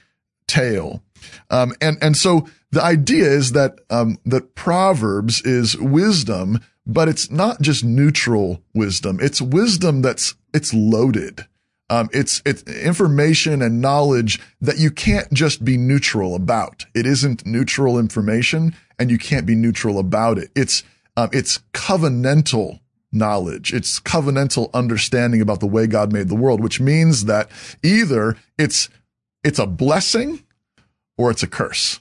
tale. 0.46 1.02
Um, 1.49 1.73
and, 1.80 1.96
and 2.02 2.18
so 2.18 2.46
the 2.70 2.82
idea 2.82 3.25
is 3.25 3.52
that, 3.52 3.78
um, 3.88 4.18
that 4.26 4.54
Proverbs 4.54 5.40
is 5.40 5.78
wisdom 5.78 6.61
but 6.86 7.08
it's 7.08 7.30
not 7.30 7.60
just 7.60 7.84
neutral 7.84 8.62
wisdom. 8.74 9.18
It's 9.20 9.42
wisdom 9.42 10.02
that's, 10.02 10.34
it's 10.54 10.72
loaded. 10.72 11.46
Um, 11.90 12.08
it's, 12.12 12.42
it's 12.44 12.62
information 12.62 13.62
and 13.62 13.80
knowledge 13.80 14.40
that 14.60 14.78
you 14.78 14.90
can't 14.90 15.32
just 15.32 15.64
be 15.64 15.76
neutral 15.76 16.34
about. 16.34 16.86
It 16.94 17.06
isn't 17.06 17.46
neutral 17.46 17.98
information 17.98 18.74
and 18.98 19.10
you 19.10 19.18
can't 19.18 19.46
be 19.46 19.54
neutral 19.54 19.98
about 19.98 20.38
it. 20.38 20.50
It's, 20.54 20.82
um, 21.16 21.30
it's 21.32 21.58
covenantal 21.72 22.80
knowledge. 23.12 23.72
It's 23.72 24.00
covenantal 24.00 24.72
understanding 24.72 25.40
about 25.40 25.60
the 25.60 25.66
way 25.66 25.86
God 25.86 26.12
made 26.12 26.28
the 26.28 26.34
world, 26.34 26.62
which 26.62 26.80
means 26.80 27.26
that 27.26 27.48
either 27.82 28.36
it's, 28.58 28.88
it's 29.44 29.58
a 29.58 29.66
blessing 29.66 30.44
or 31.16 31.30
it's 31.30 31.42
a 31.42 31.48
curse. 31.48 32.00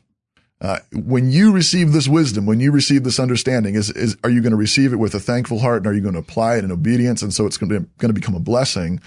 Uh, 0.62 0.80
when 0.94 1.30
you 1.30 1.52
receive 1.52 1.92
this 1.92 2.08
wisdom, 2.08 2.46
when 2.46 2.60
you 2.60 2.72
receive 2.72 3.04
this 3.04 3.20
understanding, 3.20 3.76
is, 3.76 3.90
is 3.92 4.16
are 4.24 4.30
you 4.30 4.42
going 4.42 4.52
to 4.52 4.58
receive 4.58 4.94
it 4.94 4.98
with 4.98 5.14
a 5.14 5.20
thankful 5.20 5.60
heart 5.60 5.80
and 5.80 5.88
are 5.88 5.94
you 5.94 6.02
going 6.02 6.14
to 6.14 6.20
apply 6.20 6.56
it 6.56 6.64
in 6.64 6.72
obedience? 6.72 7.22
And 7.22 7.34
so 7.34 7.46
it's 7.46 7.58
going 7.58 7.70
to 7.70 7.80
be, 7.82 7.88
going 7.98 8.14
to 8.14 8.20
become 8.20 8.36
a 8.36 8.40
blessing, 8.40 9.02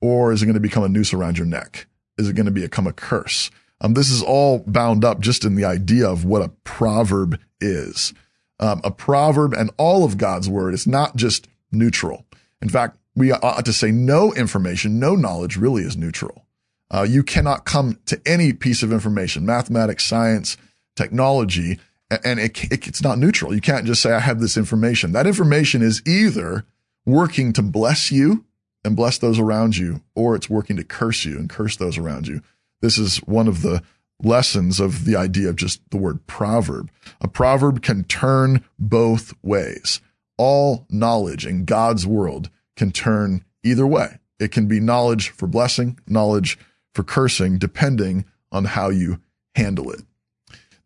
or 0.00 0.32
is 0.32 0.42
it 0.42 0.46
going 0.46 0.54
to 0.54 0.60
become 0.60 0.84
a 0.84 0.88
noose 0.88 1.12
around 1.12 1.36
your 1.36 1.46
neck? 1.46 1.86
Is 2.16 2.28
it 2.28 2.34
going 2.34 2.46
to 2.46 2.52
become 2.52 2.86
a 2.86 2.92
curse? 2.92 3.50
Um, 3.80 3.94
this 3.94 4.10
is 4.10 4.22
all 4.22 4.60
bound 4.66 5.04
up 5.04 5.20
just 5.20 5.44
in 5.44 5.54
the 5.54 5.66
idea 5.66 6.08
of 6.08 6.24
what 6.24 6.42
a 6.42 6.48
proverb 6.64 7.38
is. 7.60 8.14
Um, 8.58 8.80
a 8.82 8.90
proverb 8.90 9.52
and 9.52 9.70
all 9.76 10.04
of 10.04 10.16
God's 10.16 10.48
word 10.48 10.72
is 10.72 10.86
not 10.86 11.16
just 11.16 11.46
neutral. 11.70 12.24
In 12.62 12.70
fact, 12.70 12.96
we 13.14 13.32
ought 13.32 13.64
to 13.66 13.72
say 13.72 13.90
no 13.90 14.32
information, 14.32 14.98
no 14.98 15.14
knowledge 15.14 15.56
really 15.56 15.82
is 15.82 15.96
neutral. 15.96 16.46
Uh, 16.90 17.02
you 17.02 17.22
cannot 17.22 17.64
come 17.64 17.98
to 18.06 18.20
any 18.24 18.52
piece 18.52 18.82
of 18.82 18.92
information, 18.92 19.44
mathematics, 19.44 20.04
science, 20.04 20.56
technology, 20.96 21.78
and 22.10 22.40
it, 22.40 22.64
it, 22.72 22.88
it's 22.88 23.02
not 23.02 23.18
neutral. 23.18 23.54
You 23.54 23.60
can't 23.60 23.86
just 23.86 24.02
say, 24.02 24.12
I 24.12 24.20
have 24.20 24.40
this 24.40 24.56
information. 24.56 25.12
That 25.12 25.26
information 25.26 25.82
is 25.82 26.02
either 26.06 26.64
working 27.04 27.52
to 27.52 27.62
bless 27.62 28.10
you 28.10 28.44
and 28.84 28.96
bless 28.96 29.18
those 29.18 29.38
around 29.38 29.76
you, 29.76 30.02
or 30.14 30.34
it's 30.34 30.50
working 30.50 30.76
to 30.76 30.84
curse 30.84 31.24
you 31.24 31.38
and 31.38 31.50
curse 31.50 31.76
those 31.76 31.98
around 31.98 32.26
you. 32.26 32.40
This 32.80 32.98
is 32.98 33.18
one 33.18 33.48
of 33.48 33.62
the 33.62 33.82
lessons 34.22 34.80
of 34.80 35.04
the 35.04 35.16
idea 35.16 35.48
of 35.48 35.56
just 35.56 35.80
the 35.90 35.96
word 35.96 36.26
proverb. 36.26 36.90
A 37.20 37.28
proverb 37.28 37.82
can 37.82 38.04
turn 38.04 38.64
both 38.78 39.34
ways. 39.42 40.00
All 40.38 40.86
knowledge 40.88 41.46
in 41.46 41.64
God's 41.64 42.06
world 42.06 42.50
can 42.76 42.92
turn 42.92 43.44
either 43.62 43.86
way. 43.86 44.18
It 44.38 44.52
can 44.52 44.68
be 44.68 44.80
knowledge 44.80 45.30
for 45.30 45.46
blessing, 45.46 45.98
knowledge 46.06 46.58
for 46.94 47.02
cursing, 47.02 47.58
depending 47.58 48.24
on 48.52 48.66
how 48.66 48.90
you 48.90 49.20
handle 49.54 49.90
it. 49.90 50.02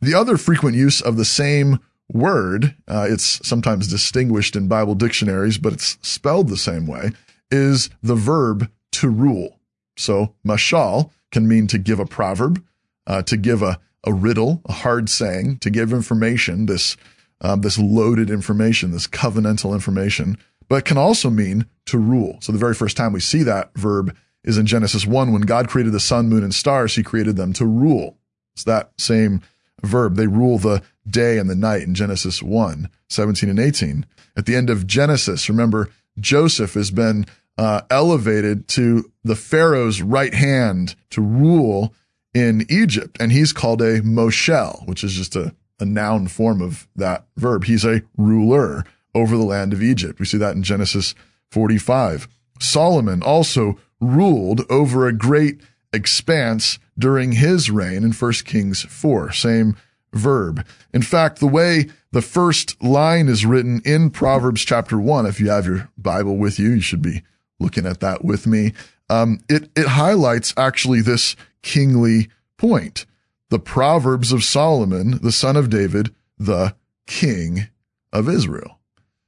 The 0.01 0.15
other 0.15 0.37
frequent 0.37 0.77
use 0.77 1.01
of 1.01 1.17
the 1.17 1.25
same 1.25 1.79
word, 2.13 2.75
uh, 2.89 3.07
it's 3.09 3.47
sometimes 3.47 3.89
distinguished 3.89 4.57
in 4.57 4.69
Bible 4.69 4.95
dictionaries, 4.95 5.59
but 5.59 5.73
it's 5.73 5.99
spelled 6.03 6.49
the 6.49 6.57
same 6.57 6.87
way, 6.87 7.11
is 7.51 7.91
the 8.03 8.15
verb 8.15 8.71
to 8.93 9.09
rule. 9.09 9.61
So 9.97 10.35
mashal 10.47 11.11
can 11.31 11.47
mean 11.47 11.67
to 11.69 11.79
give 11.79 12.01
a 12.01 12.07
proverb, 12.07 12.63
uh, 13.07 13.23
to 13.23 13.37
give 13.37 13.63
a, 13.63 13.79
a 14.05 14.13
riddle, 14.13 14.63
a 14.65 14.73
hard 14.73 15.09
saying, 15.09 15.59
to 15.59 15.71
give 15.71 15.93
information, 15.93 16.67
this, 16.67 16.97
uh, 17.41 17.57
this 17.57 17.79
loaded 17.79 18.31
information, 18.31 18.93
this 18.93 19.07
covenantal 19.07 19.75
information, 19.75 20.39
but 20.69 20.77
it 20.77 20.85
can 20.85 20.99
also 20.99 21.29
mean 21.31 21.67
to 21.87 21.99
rule. 21.99 22.39
So 22.41 22.53
the 22.53 22.59
very 22.59 22.75
first 22.75 22.97
time 22.97 23.13
we 23.13 23.21
see 23.21 23.43
that 23.43 23.75
verb 23.75 24.17
is 24.45 24.57
in 24.57 24.67
Genesis 24.67 25.07
1. 25.07 25.33
When 25.33 25.43
God 25.43 25.69
created 25.69 25.93
the 25.93 26.01
sun, 26.01 26.29
moon, 26.29 26.43
and 26.43 26.55
stars, 26.55 26.95
he 26.95 27.03
created 27.03 27.37
them 27.37 27.53
to 27.55 27.67
rule. 27.67 28.17
It's 28.55 28.65
that 28.65 28.93
same 28.97 29.43
verb. 29.83 30.17
They 30.17 30.27
rule 30.27 30.59
the 30.59 30.83
day 31.09 31.39
and 31.39 31.49
the 31.49 31.55
night 31.55 31.83
in 31.83 31.95
Genesis 31.95 32.43
1, 32.43 32.89
17 33.09 33.49
and 33.49 33.59
18. 33.59 34.07
At 34.37 34.47
the 34.47 34.57
end 34.57 34.71
of 34.71 34.87
Genesis, 34.87 35.49
remember, 35.49 35.91
Joseph 36.19 36.75
has 36.75 36.91
been 36.91 37.27
uh, 37.59 37.83
elevated 37.91 38.69
to 38.69 39.11
the 39.25 39.37
Pharaoh's 39.37 40.03
right 40.03 40.35
hand 40.35 40.95
to 41.11 41.21
rule 41.21 41.95
in 42.33 42.65
Egypt. 42.69 43.17
And 43.21 43.33
he's 43.33 43.53
called 43.53 43.83
a 43.83 44.01
Moshel, 44.01 44.87
which 44.87 45.05
is 45.05 45.15
just 45.15 45.37
a, 45.37 45.55
a 45.79 45.85
noun 45.85 46.29
form 46.29 46.63
of 46.63 46.89
that 46.97 47.27
verb. 47.37 47.65
He's 47.65 47.85
a 47.85 48.03
ruler 48.17 48.85
over 49.15 49.37
the 49.37 49.45
land 49.45 49.73
of 49.73 49.83
Egypt. 49.83 50.21
We 50.21 50.27
see 50.27 50.39
that 50.39 50.55
in 50.55 50.63
Genesis 50.63 51.15
45. 51.51 52.29
Solomon 52.61 53.23
also 53.23 53.79
ruled 54.01 54.63
over 54.71 55.07
a 55.07 55.13
great 55.13 55.61
expanse 55.93 56.79
during 57.01 57.33
his 57.33 57.71
reign 57.71 58.05
in 58.05 58.13
1 58.13 58.33
Kings 58.45 58.83
4. 58.83 59.33
Same 59.33 59.77
verb. 60.13 60.65
In 60.93 61.03
fact, 61.03 61.41
the 61.41 61.47
way 61.47 61.89
the 62.13 62.23
first 62.23 62.83
line 62.83 63.29
is 63.29 63.47
written 63.47 63.81
in 63.85 64.11
Proverbs 64.11 64.63
chapter 64.65 64.99
1, 64.99 65.27
if 65.27 65.41
you 65.41 65.51
have 65.51 65.67
your 65.67 65.89
Bible 65.97 66.37
with 66.37 66.59
you, 66.59 66.71
you 66.71 66.81
should 66.81 67.03
be 67.03 67.23
looking 67.59 67.87
at 67.87 68.01
that 68.01 68.25
with 68.25 68.47
me. 68.47 68.73
Um, 69.09 69.41
it, 69.49 69.71
it 69.77 69.89
highlights 69.89 70.55
actually 70.57 71.01
this 71.01 71.37
kingly 71.63 72.29
point. 72.57 73.07
The 73.49 73.59
Proverbs 73.59 74.33
of 74.33 74.45
Solomon, 74.45 75.19
the 75.23 75.33
son 75.33 75.57
of 75.57 75.71
David, 75.71 76.15
the 76.39 76.75
king 77.07 77.69
of 78.13 78.29
Israel. 78.29 78.79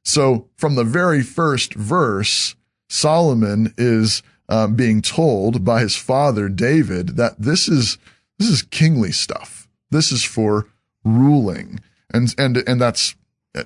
So 0.04 0.48
from 0.56 0.74
the 0.74 0.84
very 0.84 1.22
first 1.22 1.74
verse, 1.74 2.54
Solomon 2.88 3.72
is 3.76 4.22
um, 4.48 4.74
being 4.74 5.02
told 5.02 5.64
by 5.64 5.80
his 5.80 5.96
father 5.96 6.48
David 6.48 7.16
that 7.16 7.40
this 7.40 7.68
is 7.68 7.98
this 8.38 8.48
is 8.48 8.62
kingly 8.62 9.12
stuff. 9.12 9.68
This 9.90 10.10
is 10.10 10.24
for 10.24 10.66
ruling, 11.04 11.80
and 12.12 12.34
and 12.38 12.56
and 12.66 12.80
that's 12.80 13.14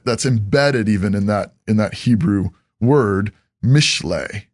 that's 0.05 0.27
embedded 0.27 0.89
even 0.89 1.15
in 1.15 1.27
that 1.27 1.55
in 1.67 1.77
that 1.77 1.95
Hebrew 1.95 2.51
word 2.81 3.33
mishle. 3.65 4.45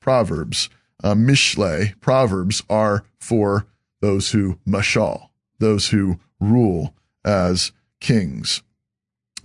Proverbs, 0.00 0.68
uh, 1.02 1.14
mishle 1.14 1.98
proverbs 2.00 2.62
are 2.70 3.04
for 3.18 3.66
those 4.00 4.30
who 4.30 4.58
mashal, 4.66 5.30
those 5.58 5.88
who 5.88 6.20
rule 6.38 6.94
as 7.24 7.72
kings. 8.00 8.62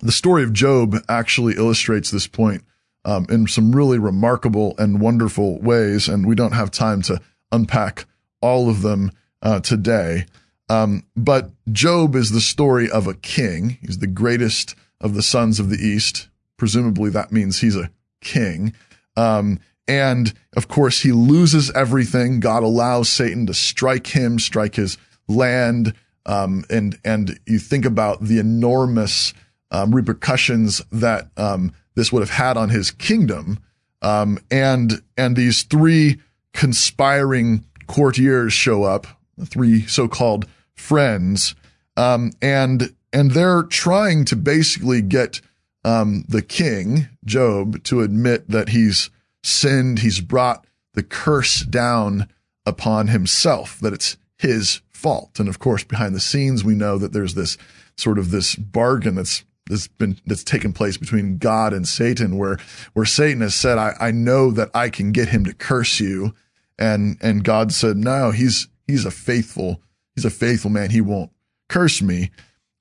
The 0.02 0.12
story 0.12 0.44
of 0.44 0.54
Job 0.54 0.98
actually 1.10 1.56
illustrates 1.56 2.12
this 2.12 2.28
point 2.28 2.64
um, 3.06 3.26
in 3.30 3.48
some 3.48 3.76
really 3.76 4.00
remarkable 4.00 4.76
and 4.78 5.02
wonderful 5.02 5.60
ways. 5.60 6.08
And 6.08 6.26
we 6.26 6.36
don't 6.36 6.54
have 6.54 6.72
time 6.72 7.02
to 7.04 7.20
unpack 7.52 8.06
all 8.42 8.70
of 8.70 8.82
them 8.82 9.12
uh, 9.42 9.60
today. 9.60 10.26
Um, 10.70 11.04
but 11.16 11.52
Job 11.72 12.16
is 12.16 12.32
the 12.32 12.42
story 12.42 12.90
of 12.90 13.08
a 13.08 13.14
king. 13.14 13.78
He's 13.82 13.98
the 13.98 14.08
greatest 14.08 14.76
of 15.02 15.16
the 15.16 15.24
sons 15.24 15.60
of 15.60 15.70
the 15.70 15.78
East. 15.78 16.30
Presumably 16.58 17.10
that 17.10 17.32
means 17.32 17.60
he's 17.60 17.76
a 17.76 17.92
king. 18.22 18.74
Um, 19.18 19.60
and 19.88 20.34
of 20.56 20.68
course, 20.68 21.02
he 21.02 21.12
loses 21.12 21.72
everything. 21.72 22.40
God 22.40 22.64
allows 22.64 23.10
Satan 23.10 23.48
to 23.48 23.54
strike 23.54 24.08
him, 24.08 24.40
strike 24.40 24.76
his 24.76 24.98
land. 25.28 25.94
Um, 26.26 26.64
and, 26.70 26.98
and 27.04 27.40
you 27.46 27.60
think 27.60 27.84
about 27.84 28.24
the 28.24 28.40
enormous, 28.40 29.34
um, 29.72 29.94
repercussions 29.94 30.82
that, 30.92 31.30
um, 31.36 31.74
this 31.96 32.12
would 32.12 32.22
have 32.22 32.30
had 32.30 32.58
on 32.58 32.70
his 32.70 32.92
kingdom. 32.92 33.60
Um, 34.02 34.40
and, 34.50 35.02
and 35.18 35.36
these 35.36 35.64
three 35.64 36.20
conspiring 36.54 37.66
courtiers 37.88 38.54
show 38.54 38.84
up, 38.84 39.08
three 39.46 39.86
so-called 39.88 40.48
friends. 40.74 41.56
Um, 41.98 42.32
and, 42.42 42.96
and 43.14 43.32
they're 43.32 43.64
trying 43.64 44.26
to 44.26 44.36
basically 44.36 45.02
get, 45.02 45.42
um, 45.84 46.26
the 46.28 46.42
king, 46.42 47.10
Job, 47.26 47.84
to 47.84 48.02
admit 48.02 48.50
that 48.50 48.70
he's 48.70 49.10
sinned. 49.44 50.00
He's 50.00 50.22
brought 50.22 50.66
the 50.94 51.04
curse 51.04 51.62
down 51.62 52.28
upon 52.66 53.08
himself, 53.08 53.80
that 53.80 53.94
it's 53.94 54.18
his 54.38 54.82
fault. 54.90 55.40
And 55.40 55.50
of 55.50 55.60
course, 55.60 55.84
behind 55.84 56.16
the 56.16 56.20
scenes, 56.20 56.64
we 56.64 56.76
know 56.76 56.98
that 56.98 57.14
there's 57.14 57.34
this 57.34 57.58
sort 57.98 58.20
of 58.20 58.32
this 58.32 58.56
bargain 58.56 59.16
that's 59.16 59.44
that's 59.68 59.88
been 59.88 60.18
that's 60.26 60.44
taken 60.44 60.74
place 60.74 60.98
between 60.98 61.38
God 61.38 61.74
and 61.74 61.88
Satan, 61.88 62.38
where 62.38 62.58
where 62.94 63.06
Satan 63.06 63.42
has 63.42 63.56
said, 63.56 63.78
I, 63.78 63.94
I 64.00 64.12
know 64.12 64.52
that 64.52 64.70
I 64.74 64.90
can 64.90 65.12
get 65.12 65.30
him 65.30 65.46
to 65.46 65.54
curse 65.54 66.00
you. 66.00 66.34
And 66.78 67.18
and 67.22 67.44
God 67.44 67.72
said, 67.72 67.98
No, 67.98 68.32
he's 68.32 68.68
he's 68.88 69.06
a 69.06 69.12
faithful, 69.12 69.82
he's 70.16 70.26
a 70.26 70.30
faithful 70.30 70.72
man. 70.72 70.90
He 70.90 71.02
won't 71.02 71.32
curse 71.70 72.02
me. 72.02 72.32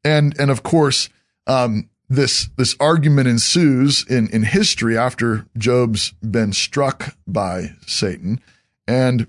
And 0.04 0.38
and 0.38 0.50
of 0.50 0.62
course, 0.62 1.08
um, 1.46 1.88
this 2.08 2.48
this 2.56 2.74
argument 2.80 3.28
ensues 3.28 4.04
in 4.08 4.28
in 4.28 4.42
history 4.42 4.96
after 4.96 5.46
Job's 5.56 6.12
been 6.22 6.52
struck 6.52 7.16
by 7.26 7.72
Satan. 7.86 8.40
And 8.88 9.28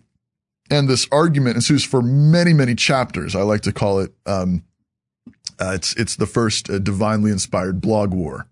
and 0.71 0.87
this 0.87 1.07
argument 1.11 1.55
ensues 1.57 1.83
for 1.83 2.01
many, 2.01 2.53
many 2.53 2.75
chapters. 2.75 3.35
I 3.35 3.41
like 3.41 3.61
to 3.61 3.73
call 3.73 3.99
it 3.99 4.13
um, 4.25 4.63
uh, 5.59 5.73
it's 5.75 5.95
it's 5.95 6.15
the 6.15 6.25
first 6.25 6.69
uh, 6.69 6.79
divinely 6.79 7.31
inspired 7.31 7.81
blog 7.81 8.13
war. 8.13 8.47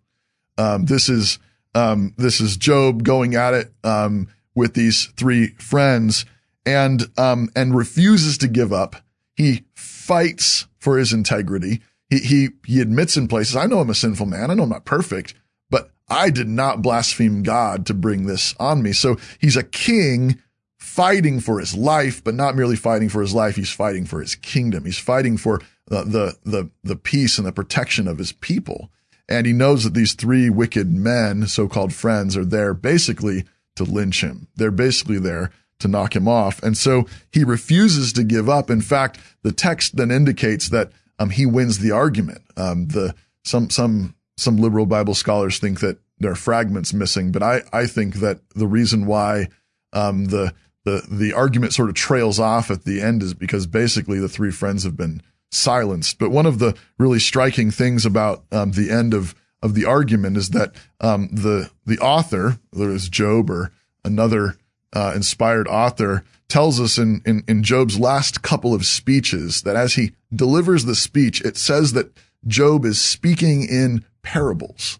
Um, 0.58 0.86
this 0.86 1.10
is 1.10 1.39
um, 1.75 2.13
this 2.17 2.41
is 2.41 2.58
Job 2.58 3.03
going 3.03 3.36
at 3.36 3.53
it 3.53 3.72
um, 3.84 4.27
with 4.55 4.74
these 4.74 5.05
three 5.15 5.48
friends 5.53 6.25
and 6.65 7.05
um, 7.17 7.50
and 7.55 7.75
refuses 7.75 8.38
to 8.39 8.48
give 8.48 8.72
up. 8.72 8.96
He 9.36 9.63
fights 9.74 10.67
for 10.77 10.98
his 10.98 11.13
integrity. 11.13 11.81
He 12.10 12.19
he 12.19 12.50
he 12.65 12.81
admits 12.81 13.17
in 13.17 13.27
places, 13.27 13.55
I 13.55 13.65
know 13.65 13.79
I'm 13.79 13.89
a 13.89 13.96
sinful 13.96 14.25
man. 14.25 14.51
I 14.51 14.53
know 14.53 14.63
I'm 14.63 14.69
not 14.69 14.86
perfect, 14.86 15.34
but 15.69 15.91
I 16.10 16.29
did 16.29 16.48
not 16.48 16.81
blaspheme 16.81 17.43
God 17.43 17.86
to 17.88 17.93
bring 17.93 18.25
this 18.25 18.55
on 18.60 18.84
me. 18.84 18.93
So 18.93 19.17
he's 19.39 19.58
a 19.58 19.63
king 19.63 20.39
fighting 20.77 21.39
for 21.39 21.60
his 21.60 21.75
life, 21.75 22.24
but 22.24 22.36
not 22.36 22.55
merely 22.55 22.75
fighting 22.75 23.10
for 23.10 23.22
his 23.22 23.34
life. 23.34 23.55
He's 23.55 23.72
fighting 23.72 24.05
for 24.05 24.22
his 24.22 24.36
kingdom. 24.36 24.86
He's 24.86 24.98
fighting 24.98 25.38
for 25.38 25.62
the, 25.89 26.38
the, 26.46 26.69
the, 26.84 26.96
peace 26.96 27.38
and 27.38 27.48
the 27.48 27.51
protection 27.51 28.08
of 28.08 28.17
his 28.17 28.31
people. 28.31 28.89
And 29.27 29.46
he 29.46 29.53
knows 29.53 29.84
that 29.84 29.93
these 29.93 30.13
three 30.13 30.50
wicked 30.50 30.91
men, 30.91 31.48
so-called 31.48 31.93
friends, 31.93 32.38
are 32.38 32.46
there 32.46 32.74
basically 32.74 33.43
to 33.75 33.84
lynch 33.84 34.22
him. 34.22 34.48
They're 34.55 34.72
basically 34.72 35.19
there 35.19 35.51
to 35.79 35.88
knock 35.88 36.15
him 36.15 36.27
off. 36.27 36.62
And 36.62 36.77
so 36.77 37.05
he 37.31 37.43
refuses 37.43 38.13
to 38.13 38.24
give 38.24 38.50
up. 38.50 38.69
In 38.69 38.81
fact, 38.81 39.19
the 39.43 39.51
text 39.51 39.96
then 39.96 40.12
indicates 40.12 40.69
that 40.69 40.91
um, 41.17 41.29
he 41.29 41.46
wins 41.46 41.79
the 41.79 41.91
argument. 41.91 42.41
Um, 42.58 42.88
the 42.88 43.15
some 43.43 43.69
some 43.69 44.15
some 44.38 44.58
liberal 44.58 44.86
Bible 44.86 45.13
scholars 45.13 45.60
think 45.60 45.79
that 45.79 46.00
there 46.19 46.31
are 46.31 46.36
fragments 46.36 46.93
missing, 46.93 47.31
but 47.31 47.43
I 47.43 47.62
I 47.72 47.88
think 47.88 48.15
that 48.15 48.41
the 48.55 48.67
reason 48.67 49.05
why 49.05 49.48
um, 49.93 50.25
the 50.25 50.53
the 50.86 51.05
the 51.10 51.34
argument 51.34 51.74
sort 51.74 51.89
of 51.89 51.96
trails 51.96 52.39
off 52.39 52.72
at 52.72 52.84
the 52.84 53.01
end 53.01 53.22
is 53.22 53.34
because 53.34 53.67
basically 53.67 54.19
the 54.19 54.29
three 54.29 54.51
friends 54.51 54.84
have 54.84 54.98
been 54.98 55.22
silenced. 55.51 56.20
But 56.20 56.32
one 56.32 56.46
of 56.46 56.60
the 56.60 56.75
really 56.98 57.20
striking 57.20 57.72
things 57.72 58.06
about 58.06 58.44
um, 58.51 58.72
the 58.72 58.89
end 58.91 59.13
of 59.13 59.36
of 59.62 59.74
the 59.74 59.86
argument 59.86 60.38
is 60.38 60.50
that 60.50 60.74
um, 61.01 61.29
the 61.32 61.70
the 61.86 62.00
author, 62.00 62.60
whether 62.72 62.94
it's 62.94 63.10
Job 63.10 63.50
or 63.50 63.72
another 64.06 64.56
uh, 64.94 65.13
inspired 65.15 65.68
author, 65.68 66.24
tells 66.48 66.79
us 66.79 66.98
in, 66.98 67.22
in 67.25 67.44
in 67.48 67.63
Job's 67.63 68.00
last 68.00 68.41
couple 68.41 68.74
of 68.74 68.86
speeches 68.86 69.63
that 69.63 69.75
as 69.75 69.96
he 69.96 70.13
delivers 70.34 70.86
the 70.86 70.96
speech, 70.96 71.41
it 71.41 71.58
says 71.58 71.94
that 71.94 72.12
Job 72.48 72.86
is 72.86 73.01
speaking 73.01 73.63
in 73.63 74.06
parables. 74.22 75.00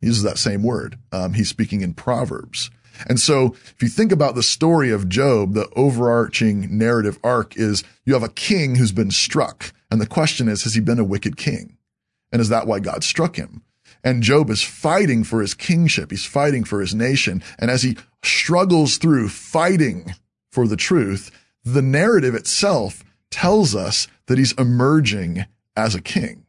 He 0.00 0.08
uses 0.08 0.22
that 0.22 0.38
same 0.38 0.62
word. 0.62 0.98
Um, 1.12 1.34
he's 1.34 1.48
speaking 1.48 1.80
in 1.80 1.94
proverbs. 1.94 2.70
And 3.06 3.18
so 3.18 3.56
if 3.74 3.82
you 3.82 3.88
think 3.88 4.12
about 4.12 4.34
the 4.34 4.42
story 4.42 4.90
of 4.90 5.08
Job, 5.08 5.54
the 5.54 5.68
overarching 5.74 6.76
narrative 6.76 7.18
arc 7.24 7.56
is 7.56 7.82
you 8.04 8.14
have 8.14 8.22
a 8.22 8.28
king 8.28 8.76
who's 8.76 8.92
been 8.92 9.10
struck. 9.10 9.72
And 9.94 10.02
the 10.02 10.08
question 10.08 10.48
is, 10.48 10.64
has 10.64 10.74
he 10.74 10.80
been 10.80 10.98
a 10.98 11.04
wicked 11.04 11.36
king? 11.36 11.78
And 12.32 12.42
is 12.42 12.48
that 12.48 12.66
why 12.66 12.80
God 12.80 13.04
struck 13.04 13.36
him? 13.36 13.62
And 14.02 14.24
Job 14.24 14.50
is 14.50 14.60
fighting 14.60 15.22
for 15.22 15.40
his 15.40 15.54
kingship. 15.54 16.10
He's 16.10 16.26
fighting 16.26 16.64
for 16.64 16.80
his 16.80 16.96
nation. 16.96 17.44
And 17.60 17.70
as 17.70 17.82
he 17.82 17.96
struggles 18.24 18.96
through 18.96 19.28
fighting 19.28 20.12
for 20.50 20.66
the 20.66 20.76
truth, 20.76 21.30
the 21.62 21.80
narrative 21.80 22.34
itself 22.34 23.04
tells 23.30 23.76
us 23.76 24.08
that 24.26 24.36
he's 24.36 24.50
emerging 24.54 25.44
as 25.76 25.94
a 25.94 26.02
king. 26.02 26.44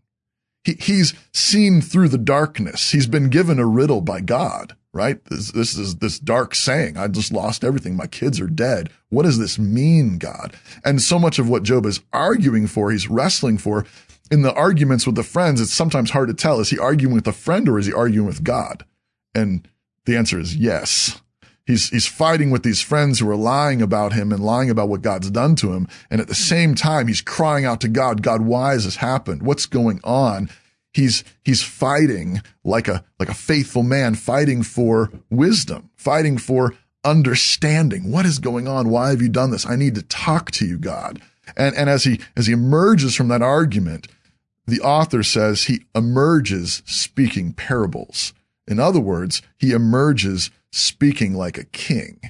He, 0.63 0.73
he's 0.79 1.13
seen 1.31 1.81
through 1.81 2.09
the 2.09 2.17
darkness. 2.17 2.93
He's 2.93 3.05
been 3.05 3.29
given 3.29 3.59
a 3.59 3.67
riddle 3.67 4.01
by 4.01 4.21
God, 4.21 4.75
right? 4.95 5.23
This, 5.25 5.51
this 5.51 5.77
is 5.77 5.97
this 5.97 6.17
dark 6.17 6.55
saying. 6.55 6.97
I 6.97 7.09
just 7.09 7.33
lost 7.33 7.63
everything. 7.63 7.95
My 7.95 8.07
kids 8.07 8.39
are 8.39 8.47
dead. 8.47 8.89
What 9.09 9.23
does 9.23 9.37
this 9.37 9.59
mean, 9.59 10.17
God? 10.17 10.55
And 10.83 11.01
so 11.01 11.19
much 11.19 11.37
of 11.37 11.49
what 11.49 11.63
Job 11.63 11.85
is 11.85 11.99
arguing 12.13 12.65
for, 12.65 12.91
he's 12.91 13.09
wrestling 13.09 13.57
for 13.57 13.85
in 14.31 14.41
the 14.41 14.53
arguments 14.53 15.05
with 15.05 15.15
the 15.15 15.23
friends, 15.23 15.61
it's 15.61 15.73
sometimes 15.73 16.11
hard 16.11 16.29
to 16.29 16.33
tell. 16.33 16.59
Is 16.59 16.69
he 16.69 16.79
arguing 16.79 17.13
with 17.13 17.27
a 17.27 17.33
friend 17.33 17.69
or 17.69 17.77
is 17.77 17.85
he 17.85 17.93
arguing 17.93 18.25
with 18.25 18.43
God? 18.43 18.85
And 19.35 19.67
the 20.05 20.17
answer 20.17 20.39
is 20.39 20.55
yes. 20.55 21.21
He's, 21.65 21.89
he's 21.89 22.07
fighting 22.07 22.51
with 22.51 22.63
these 22.63 22.81
friends 22.81 23.19
who 23.19 23.29
are 23.29 23.35
lying 23.35 23.81
about 23.81 24.13
him 24.13 24.31
and 24.31 24.43
lying 24.43 24.69
about 24.69 24.87
what 24.87 25.01
God's 25.01 25.31
done 25.31 25.55
to 25.57 25.73
him. 25.73 25.87
And 26.11 26.21
at 26.21 26.27
the 26.27 26.35
same 26.35 26.75
time, 26.75 27.07
he's 27.07 27.21
crying 27.21 27.65
out 27.65 27.81
to 27.81 27.87
God, 27.87 28.21
God, 28.21 28.41
why 28.41 28.73
has 28.73 28.85
this 28.85 28.97
happened? 28.97 29.43
What's 29.43 29.65
going 29.65 29.99
on? 30.03 30.49
He's, 30.95 31.25
he's 31.43 31.61
fighting 31.61 32.41
like 32.63 32.87
a, 32.87 33.03
like 33.19 33.27
a 33.27 33.33
faithful 33.33 33.83
man, 33.83 34.15
fighting 34.15 34.63
for 34.63 35.11
wisdom, 35.29 35.89
fighting 35.97 36.37
for 36.37 36.73
understanding. 37.03 38.11
What 38.11 38.25
is 38.25 38.39
going 38.39 38.65
on? 38.65 38.87
Why 38.87 39.09
have 39.09 39.21
you 39.21 39.27
done 39.27 39.51
this? 39.51 39.65
I 39.65 39.75
need 39.75 39.95
to 39.95 40.03
talk 40.03 40.51
to 40.51 40.65
you, 40.65 40.77
God. 40.77 41.21
And, 41.57 41.75
and 41.75 41.89
as 41.89 42.05
he, 42.05 42.21
as 42.37 42.47
he 42.47 42.53
emerges 42.53 43.13
from 43.13 43.27
that 43.27 43.41
argument, 43.41 44.07
the 44.67 44.79
author 44.79 45.21
says 45.21 45.65
he 45.65 45.83
emerges 45.93 46.81
speaking 46.85 47.51
parables. 47.51 48.31
In 48.65 48.79
other 48.79 49.01
words, 49.01 49.41
he 49.57 49.73
emerges 49.73 50.49
speaking 50.71 51.33
like 51.33 51.57
a 51.57 51.65
king. 51.65 52.21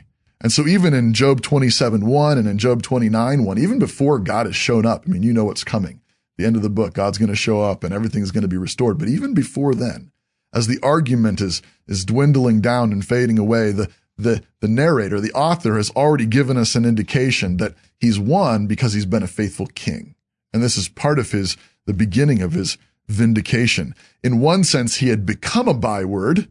And 0.42 0.52
so 0.52 0.66
even 0.66 0.96
in 0.96 1.14
Job 1.14 1.42
27, 1.42 2.04
1 2.04 2.38
and 2.40 2.48
in 2.48 2.58
Job 2.58 2.82
29, 2.82 3.46
1, 3.46 3.58
even 3.60 3.78
before 3.78 4.18
God 4.18 4.48
has 4.48 4.56
shown 4.56 4.88
up, 4.88 5.04
I 5.06 5.12
mean, 5.12 5.22
you 5.22 5.34
know 5.34 5.46
what's 5.46 5.64
coming. 5.64 6.02
The 6.38 6.46
end 6.46 6.56
of 6.56 6.62
the 6.62 6.70
book, 6.70 6.94
God's 6.94 7.18
going 7.18 7.30
to 7.30 7.36
show 7.36 7.62
up 7.62 7.84
and 7.84 7.94
everything's 7.94 8.32
going 8.32 8.42
to 8.44 8.48
be 8.48 8.58
restored. 8.58 8.98
But 8.98 9.08
even 9.08 9.34
before 9.34 9.74
then, 9.74 10.12
as 10.54 10.68
the 10.68 10.80
argument 10.84 11.42
is, 11.42 11.62
is 11.88 12.06
dwindling 12.06 12.62
down 12.62 12.92
and 12.92 13.06
fading 13.06 13.40
away, 13.40 13.72
the, 13.72 13.90
the, 14.18 14.44
the 14.60 14.68
narrator, 14.68 15.20
the 15.20 15.34
author 15.34 15.78
has 15.78 15.90
already 15.92 16.26
given 16.26 16.58
us 16.58 16.76
an 16.76 16.86
indication 16.86 17.58
that 17.58 17.76
he's 18.00 18.20
won 18.20 18.68
because 18.68 18.94
he's 18.94 19.06
been 19.06 19.24
a 19.24 19.28
faithful 19.28 19.68
king. 19.68 20.16
And 20.54 20.64
this 20.64 20.78
is 20.78 20.88
part 20.88 21.20
of 21.20 21.32
his, 21.32 21.58
the 21.86 21.94
beginning 21.94 22.42
of 22.42 22.54
his 22.54 22.78
vindication. 23.08 23.94
In 24.24 24.40
one 24.40 24.64
sense, 24.64 24.96
he 24.96 25.10
had 25.10 25.26
become 25.26 25.68
a 25.68 25.74
byword. 25.74 26.48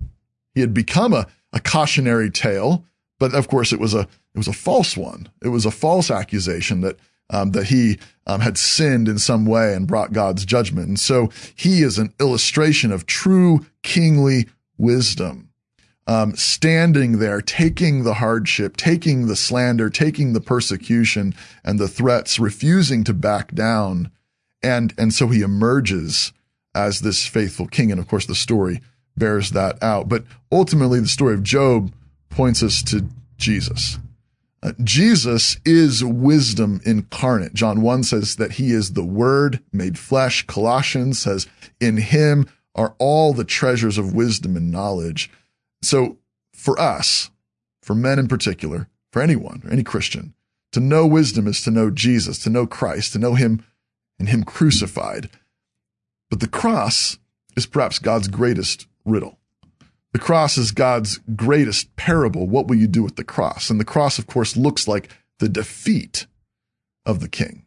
He 0.54 0.60
had 0.60 0.74
become 0.74 1.12
a, 1.12 1.26
a 1.52 1.60
cautionary 1.60 2.30
tale, 2.30 2.84
but 3.18 3.34
of 3.34 3.48
course 3.48 3.72
it 3.72 3.80
was 3.80 3.94
a 3.94 4.00
it 4.34 4.38
was 4.38 4.48
a 4.48 4.52
false 4.52 4.96
one. 4.96 5.28
It 5.42 5.48
was 5.48 5.64
a 5.64 5.70
false 5.70 6.10
accusation 6.10 6.80
that 6.80 6.98
um, 7.30 7.52
that 7.52 7.66
he 7.66 7.98
um, 8.26 8.40
had 8.40 8.58
sinned 8.58 9.08
in 9.08 9.18
some 9.18 9.46
way 9.46 9.74
and 9.74 9.86
brought 9.86 10.12
God's 10.12 10.44
judgment. 10.44 10.88
And 10.88 11.00
so 11.00 11.30
he 11.54 11.82
is 11.82 11.98
an 11.98 12.12
illustration 12.20 12.92
of 12.92 13.06
true 13.06 13.66
kingly 13.82 14.46
wisdom. 14.76 15.50
Um, 16.06 16.36
standing 16.36 17.18
there, 17.18 17.40
taking 17.40 18.04
the 18.04 18.14
hardship, 18.14 18.76
taking 18.76 19.26
the 19.26 19.36
slander, 19.36 19.88
taking 19.88 20.34
the 20.34 20.40
persecution 20.40 21.34
and 21.64 21.78
the 21.78 21.88
threats, 21.88 22.38
refusing 22.38 23.04
to 23.04 23.14
back 23.14 23.54
down. 23.54 24.10
And, 24.62 24.92
and 24.98 25.14
so 25.14 25.28
he 25.28 25.40
emerges 25.40 26.32
as 26.74 27.00
this 27.00 27.26
faithful 27.26 27.66
king. 27.66 27.90
And 27.90 27.98
of 27.98 28.06
course, 28.06 28.26
the 28.26 28.34
story 28.34 28.82
bears 29.16 29.50
that 29.52 29.82
out. 29.82 30.08
But 30.08 30.24
ultimately, 30.52 31.00
the 31.00 31.08
story 31.08 31.34
of 31.34 31.42
Job 31.42 31.90
points 32.28 32.62
us 32.62 32.82
to 32.82 33.08
Jesus. 33.38 33.98
Jesus 34.82 35.58
is 35.64 36.02
wisdom 36.02 36.80
incarnate. 36.84 37.52
John 37.52 37.82
1 37.82 38.02
says 38.04 38.36
that 38.36 38.52
he 38.52 38.72
is 38.72 38.92
the 38.92 39.04
word 39.04 39.60
made 39.72 39.98
flesh. 39.98 40.46
Colossians 40.46 41.18
says 41.18 41.46
in 41.80 41.98
him 41.98 42.46
are 42.74 42.94
all 42.98 43.32
the 43.32 43.44
treasures 43.44 43.98
of 43.98 44.14
wisdom 44.14 44.56
and 44.56 44.70
knowledge. 44.70 45.30
So 45.82 46.18
for 46.54 46.80
us, 46.80 47.30
for 47.82 47.94
men 47.94 48.18
in 48.18 48.26
particular, 48.26 48.88
for 49.12 49.20
anyone, 49.20 49.62
or 49.64 49.70
any 49.70 49.82
Christian, 49.82 50.34
to 50.72 50.80
know 50.80 51.06
wisdom 51.06 51.46
is 51.46 51.62
to 51.62 51.70
know 51.70 51.90
Jesus, 51.90 52.38
to 52.40 52.50
know 52.50 52.66
Christ, 52.66 53.12
to 53.12 53.18
know 53.18 53.34
him 53.34 53.64
and 54.18 54.28
him 54.28 54.44
crucified. 54.44 55.30
But 56.30 56.40
the 56.40 56.48
cross 56.48 57.18
is 57.56 57.66
perhaps 57.66 57.98
God's 57.98 58.28
greatest 58.28 58.86
riddle. 59.04 59.38
The 60.14 60.20
cross 60.20 60.56
is 60.56 60.70
God's 60.70 61.18
greatest 61.34 61.96
parable. 61.96 62.46
What 62.46 62.68
will 62.68 62.76
you 62.76 62.86
do 62.86 63.02
with 63.02 63.16
the 63.16 63.24
cross? 63.24 63.68
And 63.68 63.80
the 63.80 63.84
cross, 63.84 64.16
of 64.16 64.28
course, 64.28 64.56
looks 64.56 64.86
like 64.86 65.10
the 65.40 65.48
defeat 65.48 66.28
of 67.04 67.18
the 67.18 67.28
king. 67.28 67.66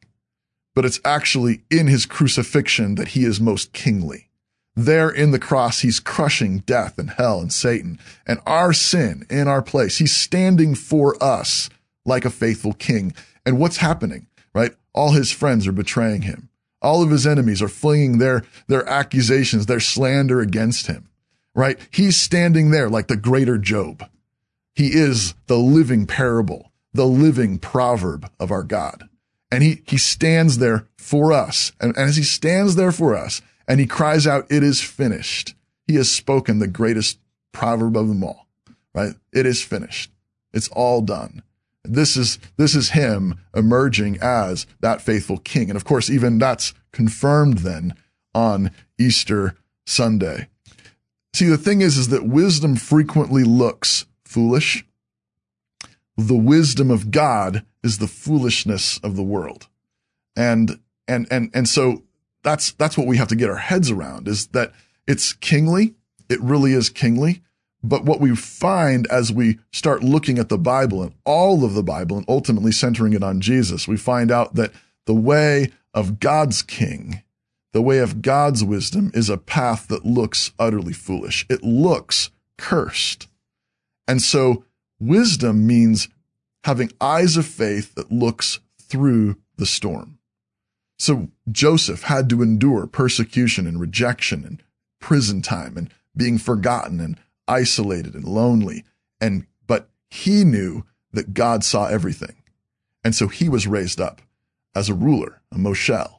But 0.73 0.85
it's 0.85 1.01
actually 1.03 1.63
in 1.69 1.87
his 1.87 2.05
crucifixion 2.05 2.95
that 2.95 3.09
he 3.09 3.25
is 3.25 3.41
most 3.41 3.73
kingly. 3.73 4.29
There 4.77 5.09
in 5.09 5.31
the 5.31 5.39
cross, 5.39 5.81
he's 5.81 5.99
crushing 5.99 6.59
death 6.59 6.97
and 6.97 7.09
hell 7.09 7.41
and 7.41 7.51
Satan 7.51 7.99
and 8.25 8.39
our 8.45 8.71
sin 8.71 9.25
in 9.29 9.49
our 9.49 9.61
place. 9.61 9.97
He's 9.97 10.15
standing 10.15 10.73
for 10.73 11.21
us 11.21 11.69
like 12.05 12.23
a 12.23 12.29
faithful 12.29 12.71
king. 12.71 13.13
And 13.45 13.59
what's 13.59 13.77
happening, 13.77 14.27
right? 14.55 14.73
All 14.93 15.11
his 15.11 15.33
friends 15.33 15.67
are 15.67 15.73
betraying 15.73 16.21
him. 16.21 16.47
All 16.81 17.03
of 17.03 17.09
his 17.09 17.27
enemies 17.27 17.61
are 17.61 17.67
flinging 17.67 18.19
their, 18.19 18.43
their 18.67 18.87
accusations, 18.87 19.65
their 19.65 19.81
slander 19.81 20.39
against 20.39 20.87
him 20.87 21.06
right? 21.57 21.79
He's 21.91 22.15
standing 22.15 22.69
there 22.69 22.87
like 22.87 23.07
the 23.07 23.17
greater 23.17 23.57
Job. 23.57 24.07
He 24.75 24.89
is 24.89 25.33
the 25.47 25.57
living 25.57 26.05
parable, 26.05 26.71
the 26.93 27.07
living 27.07 27.57
proverb 27.57 28.29
of 28.39 28.51
our 28.51 28.63
God. 28.63 29.09
And 29.51 29.63
he, 29.63 29.81
he 29.87 29.97
stands 29.97 30.59
there 30.59 30.87
for 30.97 31.33
us. 31.33 31.71
And, 31.81 31.97
and 31.97 32.07
as 32.07 32.15
he 32.15 32.23
stands 32.23 32.75
there 32.75 32.91
for 32.91 33.15
us 33.15 33.41
and 33.67 33.79
he 33.79 33.87
cries 33.87 34.27
out, 34.27 34.45
it 34.51 34.61
is 34.61 34.81
finished. 34.81 35.55
He 35.87 35.95
has 35.95 36.11
spoken 36.11 36.59
the 36.59 36.67
greatest 36.67 37.17
proverb 37.53 37.97
of 37.97 38.07
them 38.07 38.23
all, 38.23 38.47
right? 38.93 39.15
It 39.33 39.47
is 39.47 39.63
finished. 39.63 40.11
It's 40.53 40.67
all 40.67 41.01
done. 41.01 41.41
This 41.83 42.15
is, 42.15 42.37
this 42.57 42.75
is 42.75 42.91
him 42.91 43.39
emerging 43.55 44.19
as 44.21 44.67
that 44.81 45.01
faithful 45.01 45.39
king. 45.39 45.69
And 45.69 45.77
of 45.77 45.85
course, 45.85 46.09
even 46.09 46.37
that's 46.37 46.75
confirmed 46.91 47.59
then 47.59 47.95
on 48.35 48.69
Easter 48.99 49.55
Sunday. 49.87 50.49
See, 51.37 51.45
the 51.45 51.55
thing 51.55 51.81
is, 51.81 51.99
is 51.99 52.07
that 52.07 52.25
wisdom 52.25 52.75
frequently 52.75 53.43
looks 53.43 54.07
foolish. 54.25 54.83
The 56.17 56.35
wisdom 56.35 56.89
of 56.89 57.11
God 57.11 57.63
is 57.83 57.99
the 57.99 58.07
foolishness 58.07 58.97
of 59.03 59.15
the 59.15 59.21
world. 59.21 59.67
And, 60.35 60.79
and, 61.07 61.27
and, 61.29 61.51
and 61.53 61.69
so 61.69 62.01
that's, 62.41 62.71
that's 62.71 62.97
what 62.97 63.05
we 63.05 63.17
have 63.17 63.27
to 63.27 63.35
get 63.35 63.51
our 63.51 63.57
heads 63.57 63.91
around 63.91 64.27
is 64.27 64.47
that 64.47 64.73
it's 65.05 65.33
kingly. 65.33 65.93
It 66.27 66.41
really 66.41 66.73
is 66.73 66.89
kingly. 66.89 67.43
But 67.83 68.03
what 68.03 68.19
we 68.19 68.35
find 68.35 69.05
as 69.11 69.31
we 69.31 69.59
start 69.71 70.03
looking 70.03 70.39
at 70.39 70.49
the 70.49 70.57
Bible 70.57 71.03
and 71.03 71.13
all 71.23 71.63
of 71.63 71.75
the 71.75 71.83
Bible 71.83 72.17
and 72.17 72.25
ultimately 72.27 72.71
centering 72.71 73.13
it 73.13 73.21
on 73.21 73.41
Jesus, 73.41 73.87
we 73.87 73.95
find 73.95 74.31
out 74.31 74.55
that 74.55 74.71
the 75.05 75.13
way 75.13 75.71
of 75.93 76.19
God's 76.19 76.63
king 76.63 77.21
the 77.77 77.81
way 77.83 77.99
of 77.99 78.23
God's 78.23 78.63
wisdom 78.63 79.11
is 79.13 79.29
a 79.29 79.37
path 79.37 79.87
that 79.89 80.03
looks 80.03 80.51
utterly 80.57 80.93
foolish. 80.93 81.45
It 81.47 81.61
looks 81.61 82.31
cursed. 82.57 83.27
And 84.07 84.19
so 84.19 84.63
wisdom 84.99 85.67
means 85.67 86.09
having 86.63 86.91
eyes 86.99 87.37
of 87.37 87.45
faith 87.45 87.93
that 87.93 88.11
looks 88.11 88.61
through 88.81 89.37
the 89.57 89.67
storm. 89.67 90.17
So 90.97 91.27
Joseph 91.51 92.01
had 92.01 92.31
to 92.31 92.41
endure 92.41 92.87
persecution 92.87 93.67
and 93.67 93.79
rejection 93.79 94.43
and 94.43 94.63
prison 94.99 95.43
time 95.43 95.77
and 95.77 95.93
being 96.15 96.39
forgotten 96.39 96.99
and 96.99 97.19
isolated 97.47 98.15
and 98.15 98.25
lonely. 98.25 98.85
And, 99.21 99.45
but 99.67 99.87
he 100.09 100.43
knew 100.43 100.83
that 101.13 101.35
God 101.35 101.63
saw 101.63 101.85
everything. 101.85 102.37
And 103.03 103.13
so 103.13 103.27
he 103.27 103.47
was 103.47 103.67
raised 103.67 104.01
up 104.01 104.23
as 104.73 104.89
a 104.89 104.95
ruler, 104.95 105.43
a 105.51 105.57
Moshel, 105.57 106.16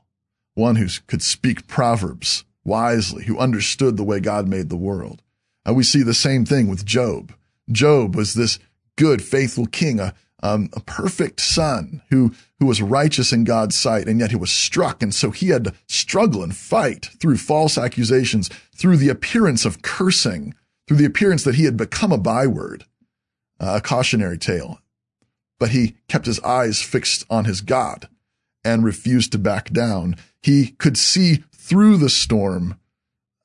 one 0.58 0.76
who 0.76 0.88
could 1.06 1.22
speak 1.22 1.66
proverbs 1.66 2.44
wisely, 2.64 3.24
who 3.24 3.38
understood 3.38 3.96
the 3.96 4.04
way 4.04 4.20
God 4.20 4.46
made 4.46 4.68
the 4.68 4.76
world. 4.76 5.22
And 5.64 5.76
we 5.76 5.84
see 5.84 6.02
the 6.02 6.14
same 6.14 6.44
thing 6.44 6.68
with 6.68 6.84
Job. 6.84 7.32
Job 7.70 8.16
was 8.16 8.34
this 8.34 8.58
good, 8.96 9.22
faithful 9.22 9.66
king, 9.66 10.00
a, 10.00 10.14
um, 10.42 10.68
a 10.72 10.80
perfect 10.80 11.40
son 11.40 12.02
who, 12.10 12.34
who 12.58 12.66
was 12.66 12.82
righteous 12.82 13.32
in 13.32 13.44
God's 13.44 13.76
sight, 13.76 14.08
and 14.08 14.20
yet 14.20 14.30
he 14.30 14.36
was 14.36 14.50
struck. 14.50 15.02
And 15.02 15.14
so 15.14 15.30
he 15.30 15.48
had 15.48 15.64
to 15.64 15.74
struggle 15.86 16.42
and 16.42 16.54
fight 16.54 17.10
through 17.20 17.36
false 17.36 17.78
accusations, 17.78 18.50
through 18.76 18.96
the 18.96 19.08
appearance 19.08 19.64
of 19.64 19.82
cursing, 19.82 20.54
through 20.86 20.96
the 20.96 21.04
appearance 21.04 21.44
that 21.44 21.54
he 21.54 21.64
had 21.64 21.76
become 21.76 22.12
a 22.12 22.18
byword, 22.18 22.84
uh, 23.60 23.74
a 23.76 23.80
cautionary 23.80 24.38
tale. 24.38 24.80
But 25.58 25.70
he 25.70 25.96
kept 26.08 26.26
his 26.26 26.40
eyes 26.40 26.82
fixed 26.82 27.24
on 27.30 27.44
his 27.44 27.60
God 27.60 28.08
and 28.64 28.84
refused 28.84 29.32
to 29.32 29.38
back 29.38 29.70
down. 29.70 30.16
He 30.42 30.68
could 30.78 30.96
see 30.96 31.44
through 31.52 31.98
the 31.98 32.10
storm 32.10 32.78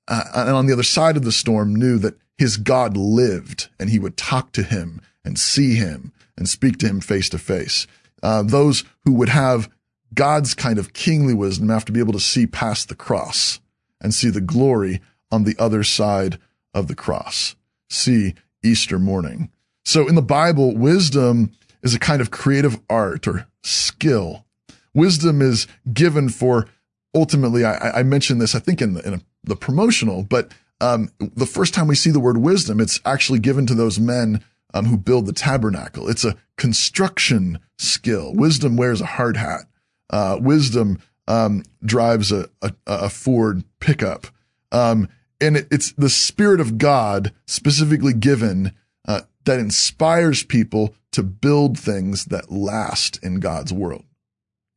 uh, 0.07 0.23
and 0.33 0.49
on 0.49 0.65
the 0.65 0.73
other 0.73 0.83
side 0.83 1.17
of 1.17 1.23
the 1.23 1.31
storm 1.31 1.75
knew 1.75 1.97
that 1.99 2.17
his 2.37 2.57
God 2.57 2.97
lived 2.97 3.69
and 3.79 3.89
he 3.89 3.99
would 3.99 4.17
talk 4.17 4.51
to 4.53 4.63
him 4.63 5.01
and 5.23 5.39
see 5.39 5.75
him 5.75 6.11
and 6.37 6.49
speak 6.49 6.77
to 6.79 6.87
him 6.87 6.99
face 6.99 7.29
to 7.29 7.37
face. 7.37 7.87
Uh, 8.21 8.43
those 8.43 8.83
who 9.05 9.13
would 9.13 9.29
have 9.29 9.69
God's 10.13 10.53
kind 10.53 10.77
of 10.77 10.93
kingly 10.93 11.33
wisdom 11.33 11.69
have 11.69 11.85
to 11.85 11.91
be 11.91 11.99
able 11.99 12.13
to 12.13 12.19
see 12.19 12.45
past 12.45 12.89
the 12.89 12.95
cross 12.95 13.59
and 14.01 14.13
see 14.13 14.29
the 14.29 14.41
glory 14.41 15.01
on 15.31 15.43
the 15.43 15.55
other 15.57 15.83
side 15.83 16.39
of 16.73 16.87
the 16.87 16.95
cross. 16.95 17.55
See 17.89 18.35
Easter 18.63 18.99
morning. 18.99 19.49
So 19.85 20.07
in 20.07 20.15
the 20.15 20.21
Bible, 20.21 20.75
wisdom 20.75 21.51
is 21.81 21.93
a 21.93 21.99
kind 21.99 22.21
of 22.21 22.31
creative 22.31 22.79
art 22.89 23.27
or 23.27 23.47
skill. 23.63 24.45
Wisdom 24.93 25.41
is 25.41 25.67
given 25.91 26.29
for 26.29 26.67
ultimately, 27.15 27.65
I, 27.65 27.99
I 27.99 28.03
mentioned 28.03 28.41
this, 28.41 28.55
I 28.55 28.59
think 28.59 28.81
in 28.81 28.93
the, 28.93 29.07
in 29.07 29.13
a, 29.15 29.21
the 29.43 29.55
promotional, 29.55 30.23
but 30.23 30.51
um, 30.81 31.09
the 31.19 31.45
first 31.45 31.73
time 31.73 31.87
we 31.87 31.95
see 31.95 32.11
the 32.11 32.19
word 32.19 32.37
wisdom, 32.37 32.79
it's 32.79 32.99
actually 33.05 33.39
given 33.39 33.65
to 33.67 33.75
those 33.75 33.99
men 33.99 34.43
um, 34.73 34.85
who 34.85 34.97
build 34.97 35.25
the 35.25 35.33
tabernacle. 35.33 36.09
It's 36.09 36.25
a 36.25 36.35
construction 36.57 37.59
skill. 37.77 38.33
Wisdom 38.33 38.75
wears 38.75 39.01
a 39.01 39.05
hard 39.05 39.37
hat. 39.37 39.61
Uh, 40.09 40.37
wisdom 40.41 40.99
um, 41.27 41.63
drives 41.85 42.31
a, 42.31 42.49
a, 42.61 42.73
a, 42.85 43.09
Ford 43.09 43.63
pickup. 43.79 44.27
Um, 44.71 45.07
and 45.39 45.57
it, 45.57 45.67
it's 45.71 45.93
the 45.93 46.09
spirit 46.09 46.59
of 46.59 46.77
God 46.77 47.31
specifically 47.45 48.13
given 48.13 48.73
uh, 49.07 49.21
that 49.45 49.59
inspires 49.59 50.43
people 50.43 50.93
to 51.11 51.23
build 51.23 51.79
things 51.79 52.25
that 52.25 52.51
last 52.51 53.23
in 53.23 53.39
God's 53.39 53.71
world. 53.71 54.03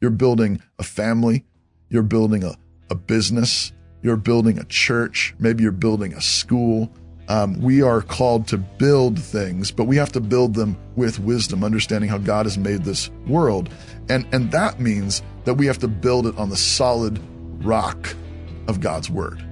You're 0.00 0.10
building 0.10 0.62
a 0.78 0.82
family. 0.82 1.44
You're 1.88 2.02
building 2.02 2.44
a, 2.44 2.54
a 2.90 2.94
business. 2.94 3.72
You're 4.02 4.16
building 4.16 4.58
a 4.58 4.64
church. 4.64 5.34
Maybe 5.38 5.62
you're 5.62 5.72
building 5.72 6.12
a 6.14 6.20
school. 6.20 6.92
Um, 7.28 7.60
we 7.60 7.82
are 7.82 8.02
called 8.02 8.46
to 8.48 8.58
build 8.58 9.18
things, 9.18 9.72
but 9.72 9.84
we 9.84 9.96
have 9.96 10.12
to 10.12 10.20
build 10.20 10.54
them 10.54 10.76
with 10.94 11.18
wisdom, 11.18 11.64
understanding 11.64 12.08
how 12.08 12.18
God 12.18 12.46
has 12.46 12.56
made 12.56 12.84
this 12.84 13.10
world. 13.26 13.68
And, 14.08 14.26
and 14.32 14.50
that 14.52 14.78
means 14.78 15.22
that 15.44 15.54
we 15.54 15.66
have 15.66 15.78
to 15.78 15.88
build 15.88 16.26
it 16.26 16.38
on 16.38 16.50
the 16.50 16.56
solid 16.56 17.20
rock 17.64 18.14
of 18.68 18.80
God's 18.80 19.10
word, 19.10 19.44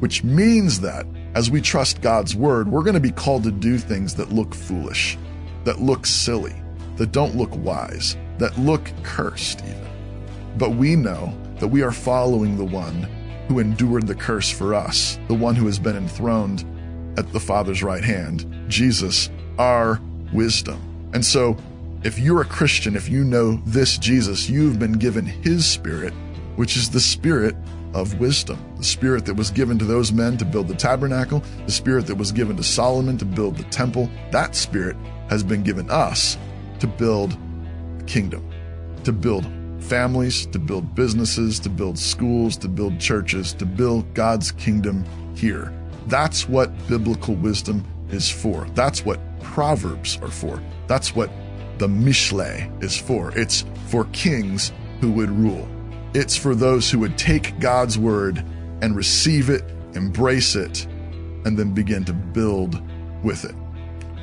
which 0.00 0.24
means 0.24 0.80
that 0.80 1.06
as 1.34 1.50
we 1.50 1.60
trust 1.60 2.02
God's 2.02 2.34
word, 2.34 2.68
we're 2.68 2.82
going 2.82 2.94
to 2.94 3.00
be 3.00 3.12
called 3.12 3.44
to 3.44 3.52
do 3.52 3.78
things 3.78 4.14
that 4.16 4.32
look 4.32 4.52
foolish, 4.52 5.16
that 5.64 5.80
look 5.80 6.06
silly, 6.06 6.54
that 6.96 7.12
don't 7.12 7.36
look 7.36 7.54
wise, 7.56 8.16
that 8.38 8.58
look 8.58 8.90
cursed 9.04 9.60
even. 9.60 9.88
But 10.58 10.70
we 10.70 10.96
know 10.96 11.32
that 11.60 11.68
we 11.68 11.82
are 11.82 11.92
following 11.92 12.56
the 12.56 12.64
one 12.64 13.08
who 13.48 13.58
endured 13.58 14.06
the 14.06 14.14
curse 14.14 14.50
for 14.50 14.74
us, 14.74 15.18
the 15.28 15.34
one 15.34 15.54
who 15.54 15.66
has 15.66 15.78
been 15.78 15.96
enthroned 15.96 16.64
at 17.18 17.32
the 17.32 17.40
Father's 17.40 17.82
right 17.82 18.04
hand, 18.04 18.46
Jesus, 18.68 19.30
our 19.58 20.00
wisdom. 20.32 20.80
And 21.12 21.24
so, 21.24 21.56
if 22.02 22.18
you're 22.18 22.40
a 22.40 22.46
Christian, 22.46 22.96
if 22.96 23.08
you 23.08 23.24
know 23.24 23.60
this 23.66 23.98
Jesus, 23.98 24.48
you've 24.48 24.78
been 24.78 24.94
given 24.94 25.26
his 25.26 25.66
spirit, 25.66 26.14
which 26.56 26.76
is 26.76 26.88
the 26.88 27.00
spirit 27.00 27.54
of 27.92 28.18
wisdom, 28.20 28.58
the 28.78 28.84
spirit 28.84 29.26
that 29.26 29.34
was 29.34 29.50
given 29.50 29.78
to 29.78 29.84
those 29.84 30.12
men 30.12 30.36
to 30.38 30.44
build 30.44 30.68
the 30.68 30.74
tabernacle, 30.74 31.42
the 31.66 31.72
spirit 31.72 32.06
that 32.06 32.14
was 32.14 32.32
given 32.32 32.56
to 32.56 32.62
Solomon 32.62 33.18
to 33.18 33.24
build 33.24 33.56
the 33.56 33.64
temple. 33.64 34.08
That 34.30 34.54
spirit 34.54 34.96
has 35.28 35.42
been 35.42 35.62
given 35.62 35.90
us 35.90 36.38
to 36.78 36.86
build 36.86 37.36
the 37.98 38.04
kingdom, 38.04 38.48
to 39.04 39.12
build 39.12 39.44
families, 39.82 40.46
to 40.46 40.58
build 40.58 40.94
businesses, 40.94 41.58
to 41.60 41.68
build 41.68 41.98
schools, 41.98 42.56
to 42.58 42.68
build 42.68 42.98
churches, 42.98 43.52
to 43.54 43.66
build 43.66 44.12
God's 44.14 44.52
kingdom 44.52 45.04
here. 45.34 45.72
That's 46.06 46.48
what 46.48 46.70
biblical 46.88 47.34
wisdom 47.34 47.84
is 48.10 48.30
for. 48.30 48.66
That's 48.74 49.04
what 49.04 49.20
Proverbs 49.40 50.18
are 50.22 50.30
for. 50.30 50.62
That's 50.86 51.14
what 51.14 51.30
the 51.78 51.88
Mishle 51.88 52.82
is 52.82 52.96
for. 52.96 53.36
It's 53.38 53.64
for 53.86 54.04
kings 54.06 54.72
who 55.00 55.10
would 55.12 55.30
rule. 55.30 55.68
It's 56.14 56.36
for 56.36 56.54
those 56.54 56.90
who 56.90 56.98
would 57.00 57.16
take 57.16 57.58
God's 57.60 57.98
word 57.98 58.44
and 58.82 58.96
receive 58.96 59.50
it, 59.50 59.64
embrace 59.94 60.56
it, 60.56 60.86
and 61.44 61.58
then 61.58 61.72
begin 61.72 62.04
to 62.04 62.12
build 62.12 62.80
with 63.22 63.44
it. 63.44 63.54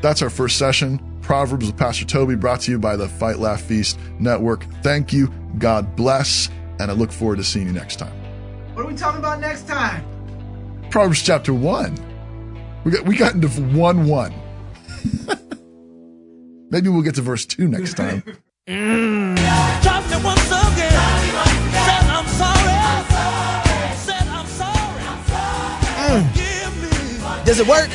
That's 0.02 0.22
our 0.22 0.30
first 0.30 0.58
session. 0.58 1.02
Proverbs 1.22 1.66
with 1.66 1.78
Pastor 1.78 2.06
Toby, 2.06 2.36
brought 2.36 2.62
to 2.62 2.72
you 2.72 2.80
by 2.80 2.96
the 2.96 3.08
Fight 3.08 3.40
Laugh 3.40 3.62
Feast 3.62 4.00
Network. 4.20 4.64
Thank 4.82 5.12
you. 5.12 5.34
God 5.60 5.96
bless. 5.96 6.50
And 6.80 6.92
I 6.92 6.94
look 6.94 7.12
forward 7.12 7.38
to 7.38 7.44
seeing 7.44 7.68
you 7.68 7.74
next 7.74 7.98
time. 7.98 8.14
What 8.74 8.86
are 8.86 8.88
we 8.88 8.96
talking 8.96 9.20
about 9.20 9.40
next 9.40 9.68
time? 9.68 10.04
Proverbs 10.92 11.22
chapter 11.22 11.54
1. 11.54 12.84
We 12.84 12.92
got, 12.92 13.06
we 13.06 13.18
got 13.18 13.34
into 13.34 13.48
1 13.48 14.06
1. 14.06 14.34
Maybe 16.70 16.90
we'll 16.90 17.02
get 17.02 17.16
to 17.16 17.22
verse 17.22 17.46
2 17.46 17.68
next 17.68 17.96
time. 17.96 18.24
mm. 18.68 19.38
Does 27.46 27.60
it 27.60 27.68
work? 27.68 27.90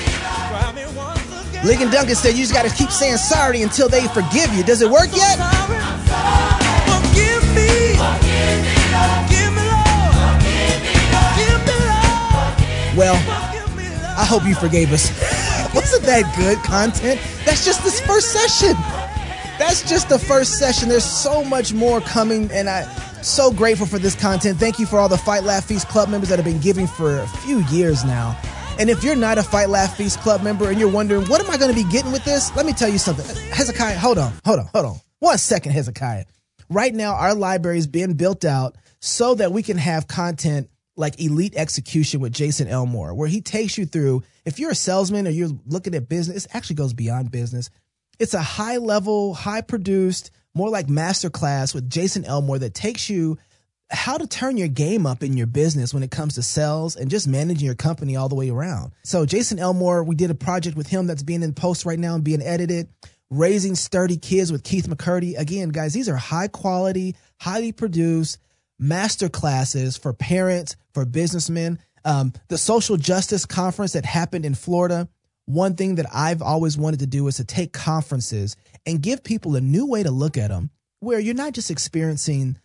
Lincoln 1.64 1.90
Duncan 1.90 2.16
said 2.16 2.30
you 2.30 2.38
just 2.38 2.54
got 2.54 2.68
to 2.68 2.74
keep 2.74 2.90
saying 2.90 3.18
sorry 3.18 3.62
until 3.62 3.88
they 3.88 4.08
forgive 4.08 4.52
you. 4.54 4.64
Does 4.64 4.82
it 4.82 4.90
work 4.90 5.14
yet? 5.14 5.61
Well, 12.96 13.14
I 14.18 14.24
hope 14.26 14.44
you 14.44 14.54
forgave 14.54 14.92
us. 14.92 15.08
Wasn't 15.74 16.02
that 16.02 16.34
good 16.36 16.58
content? 16.58 17.20
That's 17.46 17.64
just 17.64 17.82
this 17.82 18.00
first 18.00 18.32
session. 18.32 18.74
That's 19.58 19.88
just 19.88 20.10
the 20.10 20.18
first 20.18 20.58
session. 20.58 20.88
There's 20.88 21.04
so 21.04 21.42
much 21.42 21.72
more 21.72 22.00
coming, 22.02 22.50
and 22.52 22.68
I'm 22.68 22.86
so 23.22 23.50
grateful 23.50 23.86
for 23.86 23.98
this 23.98 24.14
content. 24.14 24.58
Thank 24.58 24.78
you 24.78 24.84
for 24.84 24.98
all 24.98 25.08
the 25.08 25.16
Fight 25.16 25.44
Laugh 25.44 25.64
Feast 25.64 25.88
Club 25.88 26.10
members 26.10 26.28
that 26.28 26.36
have 26.36 26.44
been 26.44 26.60
giving 26.60 26.86
for 26.86 27.20
a 27.20 27.26
few 27.26 27.60
years 27.66 28.04
now. 28.04 28.38
And 28.78 28.90
if 28.90 29.02
you're 29.04 29.16
not 29.16 29.38
a 29.38 29.42
Fight 29.42 29.68
Laugh 29.68 29.96
Feast 29.96 30.20
Club 30.20 30.42
member 30.42 30.68
and 30.68 30.78
you're 30.78 30.90
wondering, 30.90 31.24
what 31.26 31.40
am 31.40 31.50
I 31.50 31.56
going 31.56 31.74
to 31.74 31.84
be 31.84 31.88
getting 31.90 32.12
with 32.12 32.24
this? 32.24 32.54
Let 32.56 32.66
me 32.66 32.72
tell 32.72 32.88
you 32.88 32.98
something. 32.98 33.24
Hezekiah, 33.52 33.98
hold 33.98 34.18
on, 34.18 34.32
hold 34.44 34.60
on, 34.60 34.66
hold 34.74 34.86
on. 34.86 34.96
One 35.20 35.38
second, 35.38 35.72
Hezekiah. 35.72 36.24
Right 36.68 36.94
now, 36.94 37.14
our 37.14 37.34
library 37.34 37.78
is 37.78 37.86
being 37.86 38.14
built 38.14 38.44
out 38.44 38.76
so 39.00 39.34
that 39.36 39.52
we 39.52 39.62
can 39.62 39.78
have 39.78 40.08
content 40.08 40.68
like 40.96 41.20
Elite 41.20 41.54
Execution 41.56 42.20
with 42.20 42.32
Jason 42.32 42.68
Elmore, 42.68 43.14
where 43.14 43.28
he 43.28 43.40
takes 43.40 43.78
you 43.78 43.86
through, 43.86 44.22
if 44.44 44.58
you're 44.58 44.72
a 44.72 44.74
salesman 44.74 45.26
or 45.26 45.30
you're 45.30 45.50
looking 45.66 45.94
at 45.94 46.08
business, 46.08 46.44
it 46.44 46.54
actually 46.54 46.76
goes 46.76 46.92
beyond 46.92 47.30
business. 47.30 47.70
It's 48.18 48.34
a 48.34 48.42
high 48.42 48.76
level, 48.76 49.34
high 49.34 49.62
produced, 49.62 50.30
more 50.54 50.68
like 50.68 50.86
masterclass 50.86 51.74
with 51.74 51.88
Jason 51.88 52.24
Elmore 52.24 52.58
that 52.58 52.74
takes 52.74 53.08
you 53.08 53.38
how 53.90 54.16
to 54.16 54.26
turn 54.26 54.56
your 54.56 54.68
game 54.68 55.06
up 55.06 55.22
in 55.22 55.36
your 55.36 55.46
business 55.46 55.92
when 55.92 56.02
it 56.02 56.10
comes 56.10 56.34
to 56.34 56.42
sales 56.42 56.96
and 56.96 57.10
just 57.10 57.28
managing 57.28 57.66
your 57.66 57.74
company 57.74 58.16
all 58.16 58.28
the 58.28 58.34
way 58.34 58.50
around. 58.50 58.92
So 59.02 59.26
Jason 59.26 59.58
Elmore, 59.58 60.02
we 60.02 60.14
did 60.14 60.30
a 60.30 60.34
project 60.34 60.76
with 60.76 60.88
him 60.88 61.06
that's 61.06 61.22
being 61.22 61.42
in 61.42 61.52
post 61.52 61.84
right 61.84 61.98
now 61.98 62.14
and 62.14 62.24
being 62.24 62.42
edited. 62.42 62.88
Raising 63.30 63.74
Sturdy 63.74 64.18
Kids 64.18 64.52
with 64.52 64.62
Keith 64.62 64.86
McCurdy. 64.86 65.38
Again, 65.38 65.70
guys, 65.70 65.94
these 65.94 66.08
are 66.08 66.16
high 66.16 66.48
quality, 66.48 67.16
highly 67.40 67.72
produced 67.72 68.38
master 68.82 69.28
classes 69.28 69.96
for 69.96 70.12
parents, 70.12 70.76
for 70.92 71.04
businessmen. 71.04 71.78
Um, 72.04 72.32
the 72.48 72.58
social 72.58 72.96
justice 72.96 73.46
conference 73.46 73.92
that 73.92 74.04
happened 74.04 74.44
in 74.44 74.54
Florida. 74.54 75.08
One 75.46 75.76
thing 75.76 75.96
that 75.96 76.06
I've 76.12 76.42
always 76.42 76.76
wanted 76.76 77.00
to 77.00 77.06
do 77.06 77.26
is 77.28 77.36
to 77.36 77.44
take 77.44 77.72
conferences 77.72 78.56
and 78.84 79.00
give 79.00 79.22
people 79.22 79.56
a 79.56 79.60
new 79.60 79.86
way 79.86 80.02
to 80.02 80.10
look 80.10 80.36
at 80.36 80.48
them 80.48 80.70
where 81.00 81.20
you're 81.20 81.34
not 81.34 81.52
just 81.52 81.70
experiencing 81.70 82.58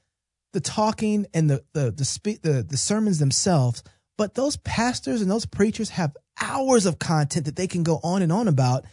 the 0.53 0.59
talking 0.59 1.27
and 1.33 1.49
the 1.49 1.63
the 1.73 1.91
the, 1.91 2.05
spe- 2.05 2.41
the 2.41 2.65
the 2.67 2.77
sermons 2.77 3.19
themselves, 3.19 3.83
but 4.17 4.33
those 4.33 4.57
pastors 4.57 5.21
and 5.21 5.29
those 5.29 5.45
preachers 5.45 5.89
have 5.89 6.15
hours 6.41 6.85
of 6.85 6.99
content 6.99 7.45
that 7.45 7.55
they 7.55 7.67
can 7.67 7.83
go 7.83 7.99
on 8.03 8.21
and 8.21 8.31
on 8.31 8.47
about 8.47 8.85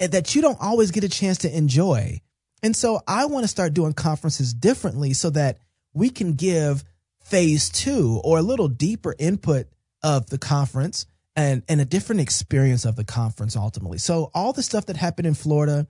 and 0.00 0.12
that 0.12 0.34
you 0.34 0.42
don't 0.42 0.60
always 0.60 0.90
get 0.90 1.04
a 1.04 1.08
chance 1.08 1.38
to 1.38 1.56
enjoy. 1.56 2.20
And 2.62 2.74
so 2.74 3.00
I 3.06 3.26
want 3.26 3.44
to 3.44 3.48
start 3.48 3.74
doing 3.74 3.92
conferences 3.92 4.52
differently 4.52 5.12
so 5.12 5.30
that 5.30 5.58
we 5.94 6.10
can 6.10 6.34
give 6.34 6.84
phase 7.22 7.68
two 7.68 8.20
or 8.24 8.38
a 8.38 8.42
little 8.42 8.68
deeper 8.68 9.14
input 9.18 9.66
of 10.02 10.30
the 10.30 10.38
conference 10.38 11.06
and, 11.36 11.62
and 11.68 11.80
a 11.80 11.84
different 11.84 12.20
experience 12.20 12.84
of 12.84 12.96
the 12.96 13.04
conference 13.04 13.56
ultimately. 13.56 13.98
So 13.98 14.30
all 14.34 14.52
the 14.52 14.62
stuff 14.62 14.86
that 14.86 14.96
happened 14.96 15.26
in 15.26 15.34
Florida 15.34 15.86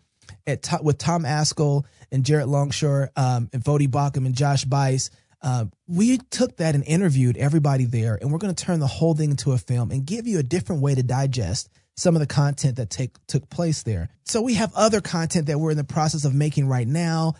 at 0.46 0.68
with 0.82 0.98
Tom 0.98 1.22
Ascol 1.24 1.84
and 2.12 2.24
Jared 2.24 2.48
Longshore 2.48 3.10
um, 3.16 3.48
and 3.52 3.62
Voddie 3.62 3.88
Baucham 3.88 4.26
and 4.26 4.34
Josh 4.34 4.64
Buice, 4.64 5.10
uh, 5.40 5.66
we 5.86 6.18
took 6.18 6.56
that 6.56 6.74
and 6.74 6.84
interviewed 6.84 7.36
everybody 7.36 7.84
there, 7.84 8.18
and 8.20 8.32
we're 8.32 8.38
going 8.38 8.54
to 8.54 8.64
turn 8.64 8.80
the 8.80 8.86
whole 8.86 9.14
thing 9.14 9.30
into 9.30 9.52
a 9.52 9.58
film 9.58 9.90
and 9.90 10.04
give 10.04 10.26
you 10.26 10.38
a 10.38 10.42
different 10.42 10.82
way 10.82 10.94
to 10.94 11.02
digest 11.02 11.68
some 11.96 12.14
of 12.14 12.20
the 12.20 12.26
content 12.26 12.76
that 12.76 12.90
take 12.90 13.14
took 13.26 13.48
place 13.48 13.82
there. 13.82 14.08
So 14.24 14.42
we 14.42 14.54
have 14.54 14.72
other 14.74 15.00
content 15.00 15.46
that 15.46 15.58
we're 15.58 15.72
in 15.72 15.76
the 15.76 15.84
process 15.84 16.24
of 16.24 16.34
making 16.34 16.68
right 16.68 16.86
now. 16.86 17.34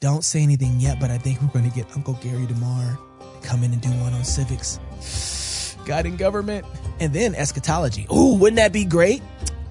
Don't 0.00 0.24
say 0.24 0.42
anything 0.42 0.80
yet, 0.80 0.98
but 0.98 1.10
I 1.10 1.18
think 1.18 1.42
we're 1.42 1.48
going 1.48 1.70
to 1.70 1.76
get 1.76 1.94
Uncle 1.94 2.14
Gary 2.22 2.46
DeMar 2.46 2.98
to 3.42 3.46
come 3.46 3.62
in 3.62 3.70
and 3.70 3.82
do 3.82 3.90
one 3.90 4.14
on 4.14 4.24
civics, 4.24 5.76
God 5.84 6.06
and 6.06 6.16
government, 6.16 6.64
and 7.00 7.12
then 7.12 7.34
eschatology. 7.34 8.06
Ooh, 8.10 8.34
wouldn't 8.36 8.56
that 8.56 8.72
be 8.72 8.86
great? 8.86 9.22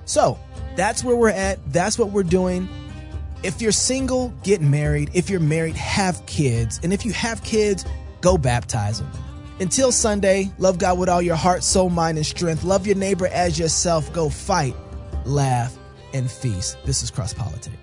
So 0.06 0.38
that's 0.76 1.04
where 1.04 1.16
we're 1.16 1.30
at. 1.30 1.58
That's 1.74 1.98
what 1.98 2.12
we're 2.12 2.22
doing. 2.22 2.70
If 3.42 3.60
you're 3.60 3.72
single, 3.72 4.32
get 4.44 4.62
married. 4.62 5.10
If 5.16 5.32
you're 5.32 5.40
married, 5.40 5.76
have 5.78 6.24
kids. 6.28 6.80
And 6.84 6.94
if 6.94 7.06
you 7.08 7.14
have 7.14 7.44
kids, 7.44 7.84
go 8.22 8.38
baptize 8.38 9.00
them. 9.00 9.10
Until 9.60 9.92
Sunday, 9.92 10.52
love 10.60 10.78
God 10.78 11.00
with 11.00 11.10
all 11.10 11.24
your 11.24 11.38
heart, 11.38 11.64
soul, 11.64 11.90
mind, 11.90 12.20
and 12.20 12.26
strength. 12.26 12.64
Love 12.64 12.86
your 12.86 12.96
neighbor 12.96 13.26
as 13.26 13.58
yourself. 13.58 14.14
Go 14.14 14.30
fight, 14.30 14.76
laugh, 15.26 15.76
and 16.14 16.30
feast. 16.30 16.78
This 16.86 17.02
is 17.02 17.10
Cross 17.10 17.34
Politics. 17.34 17.78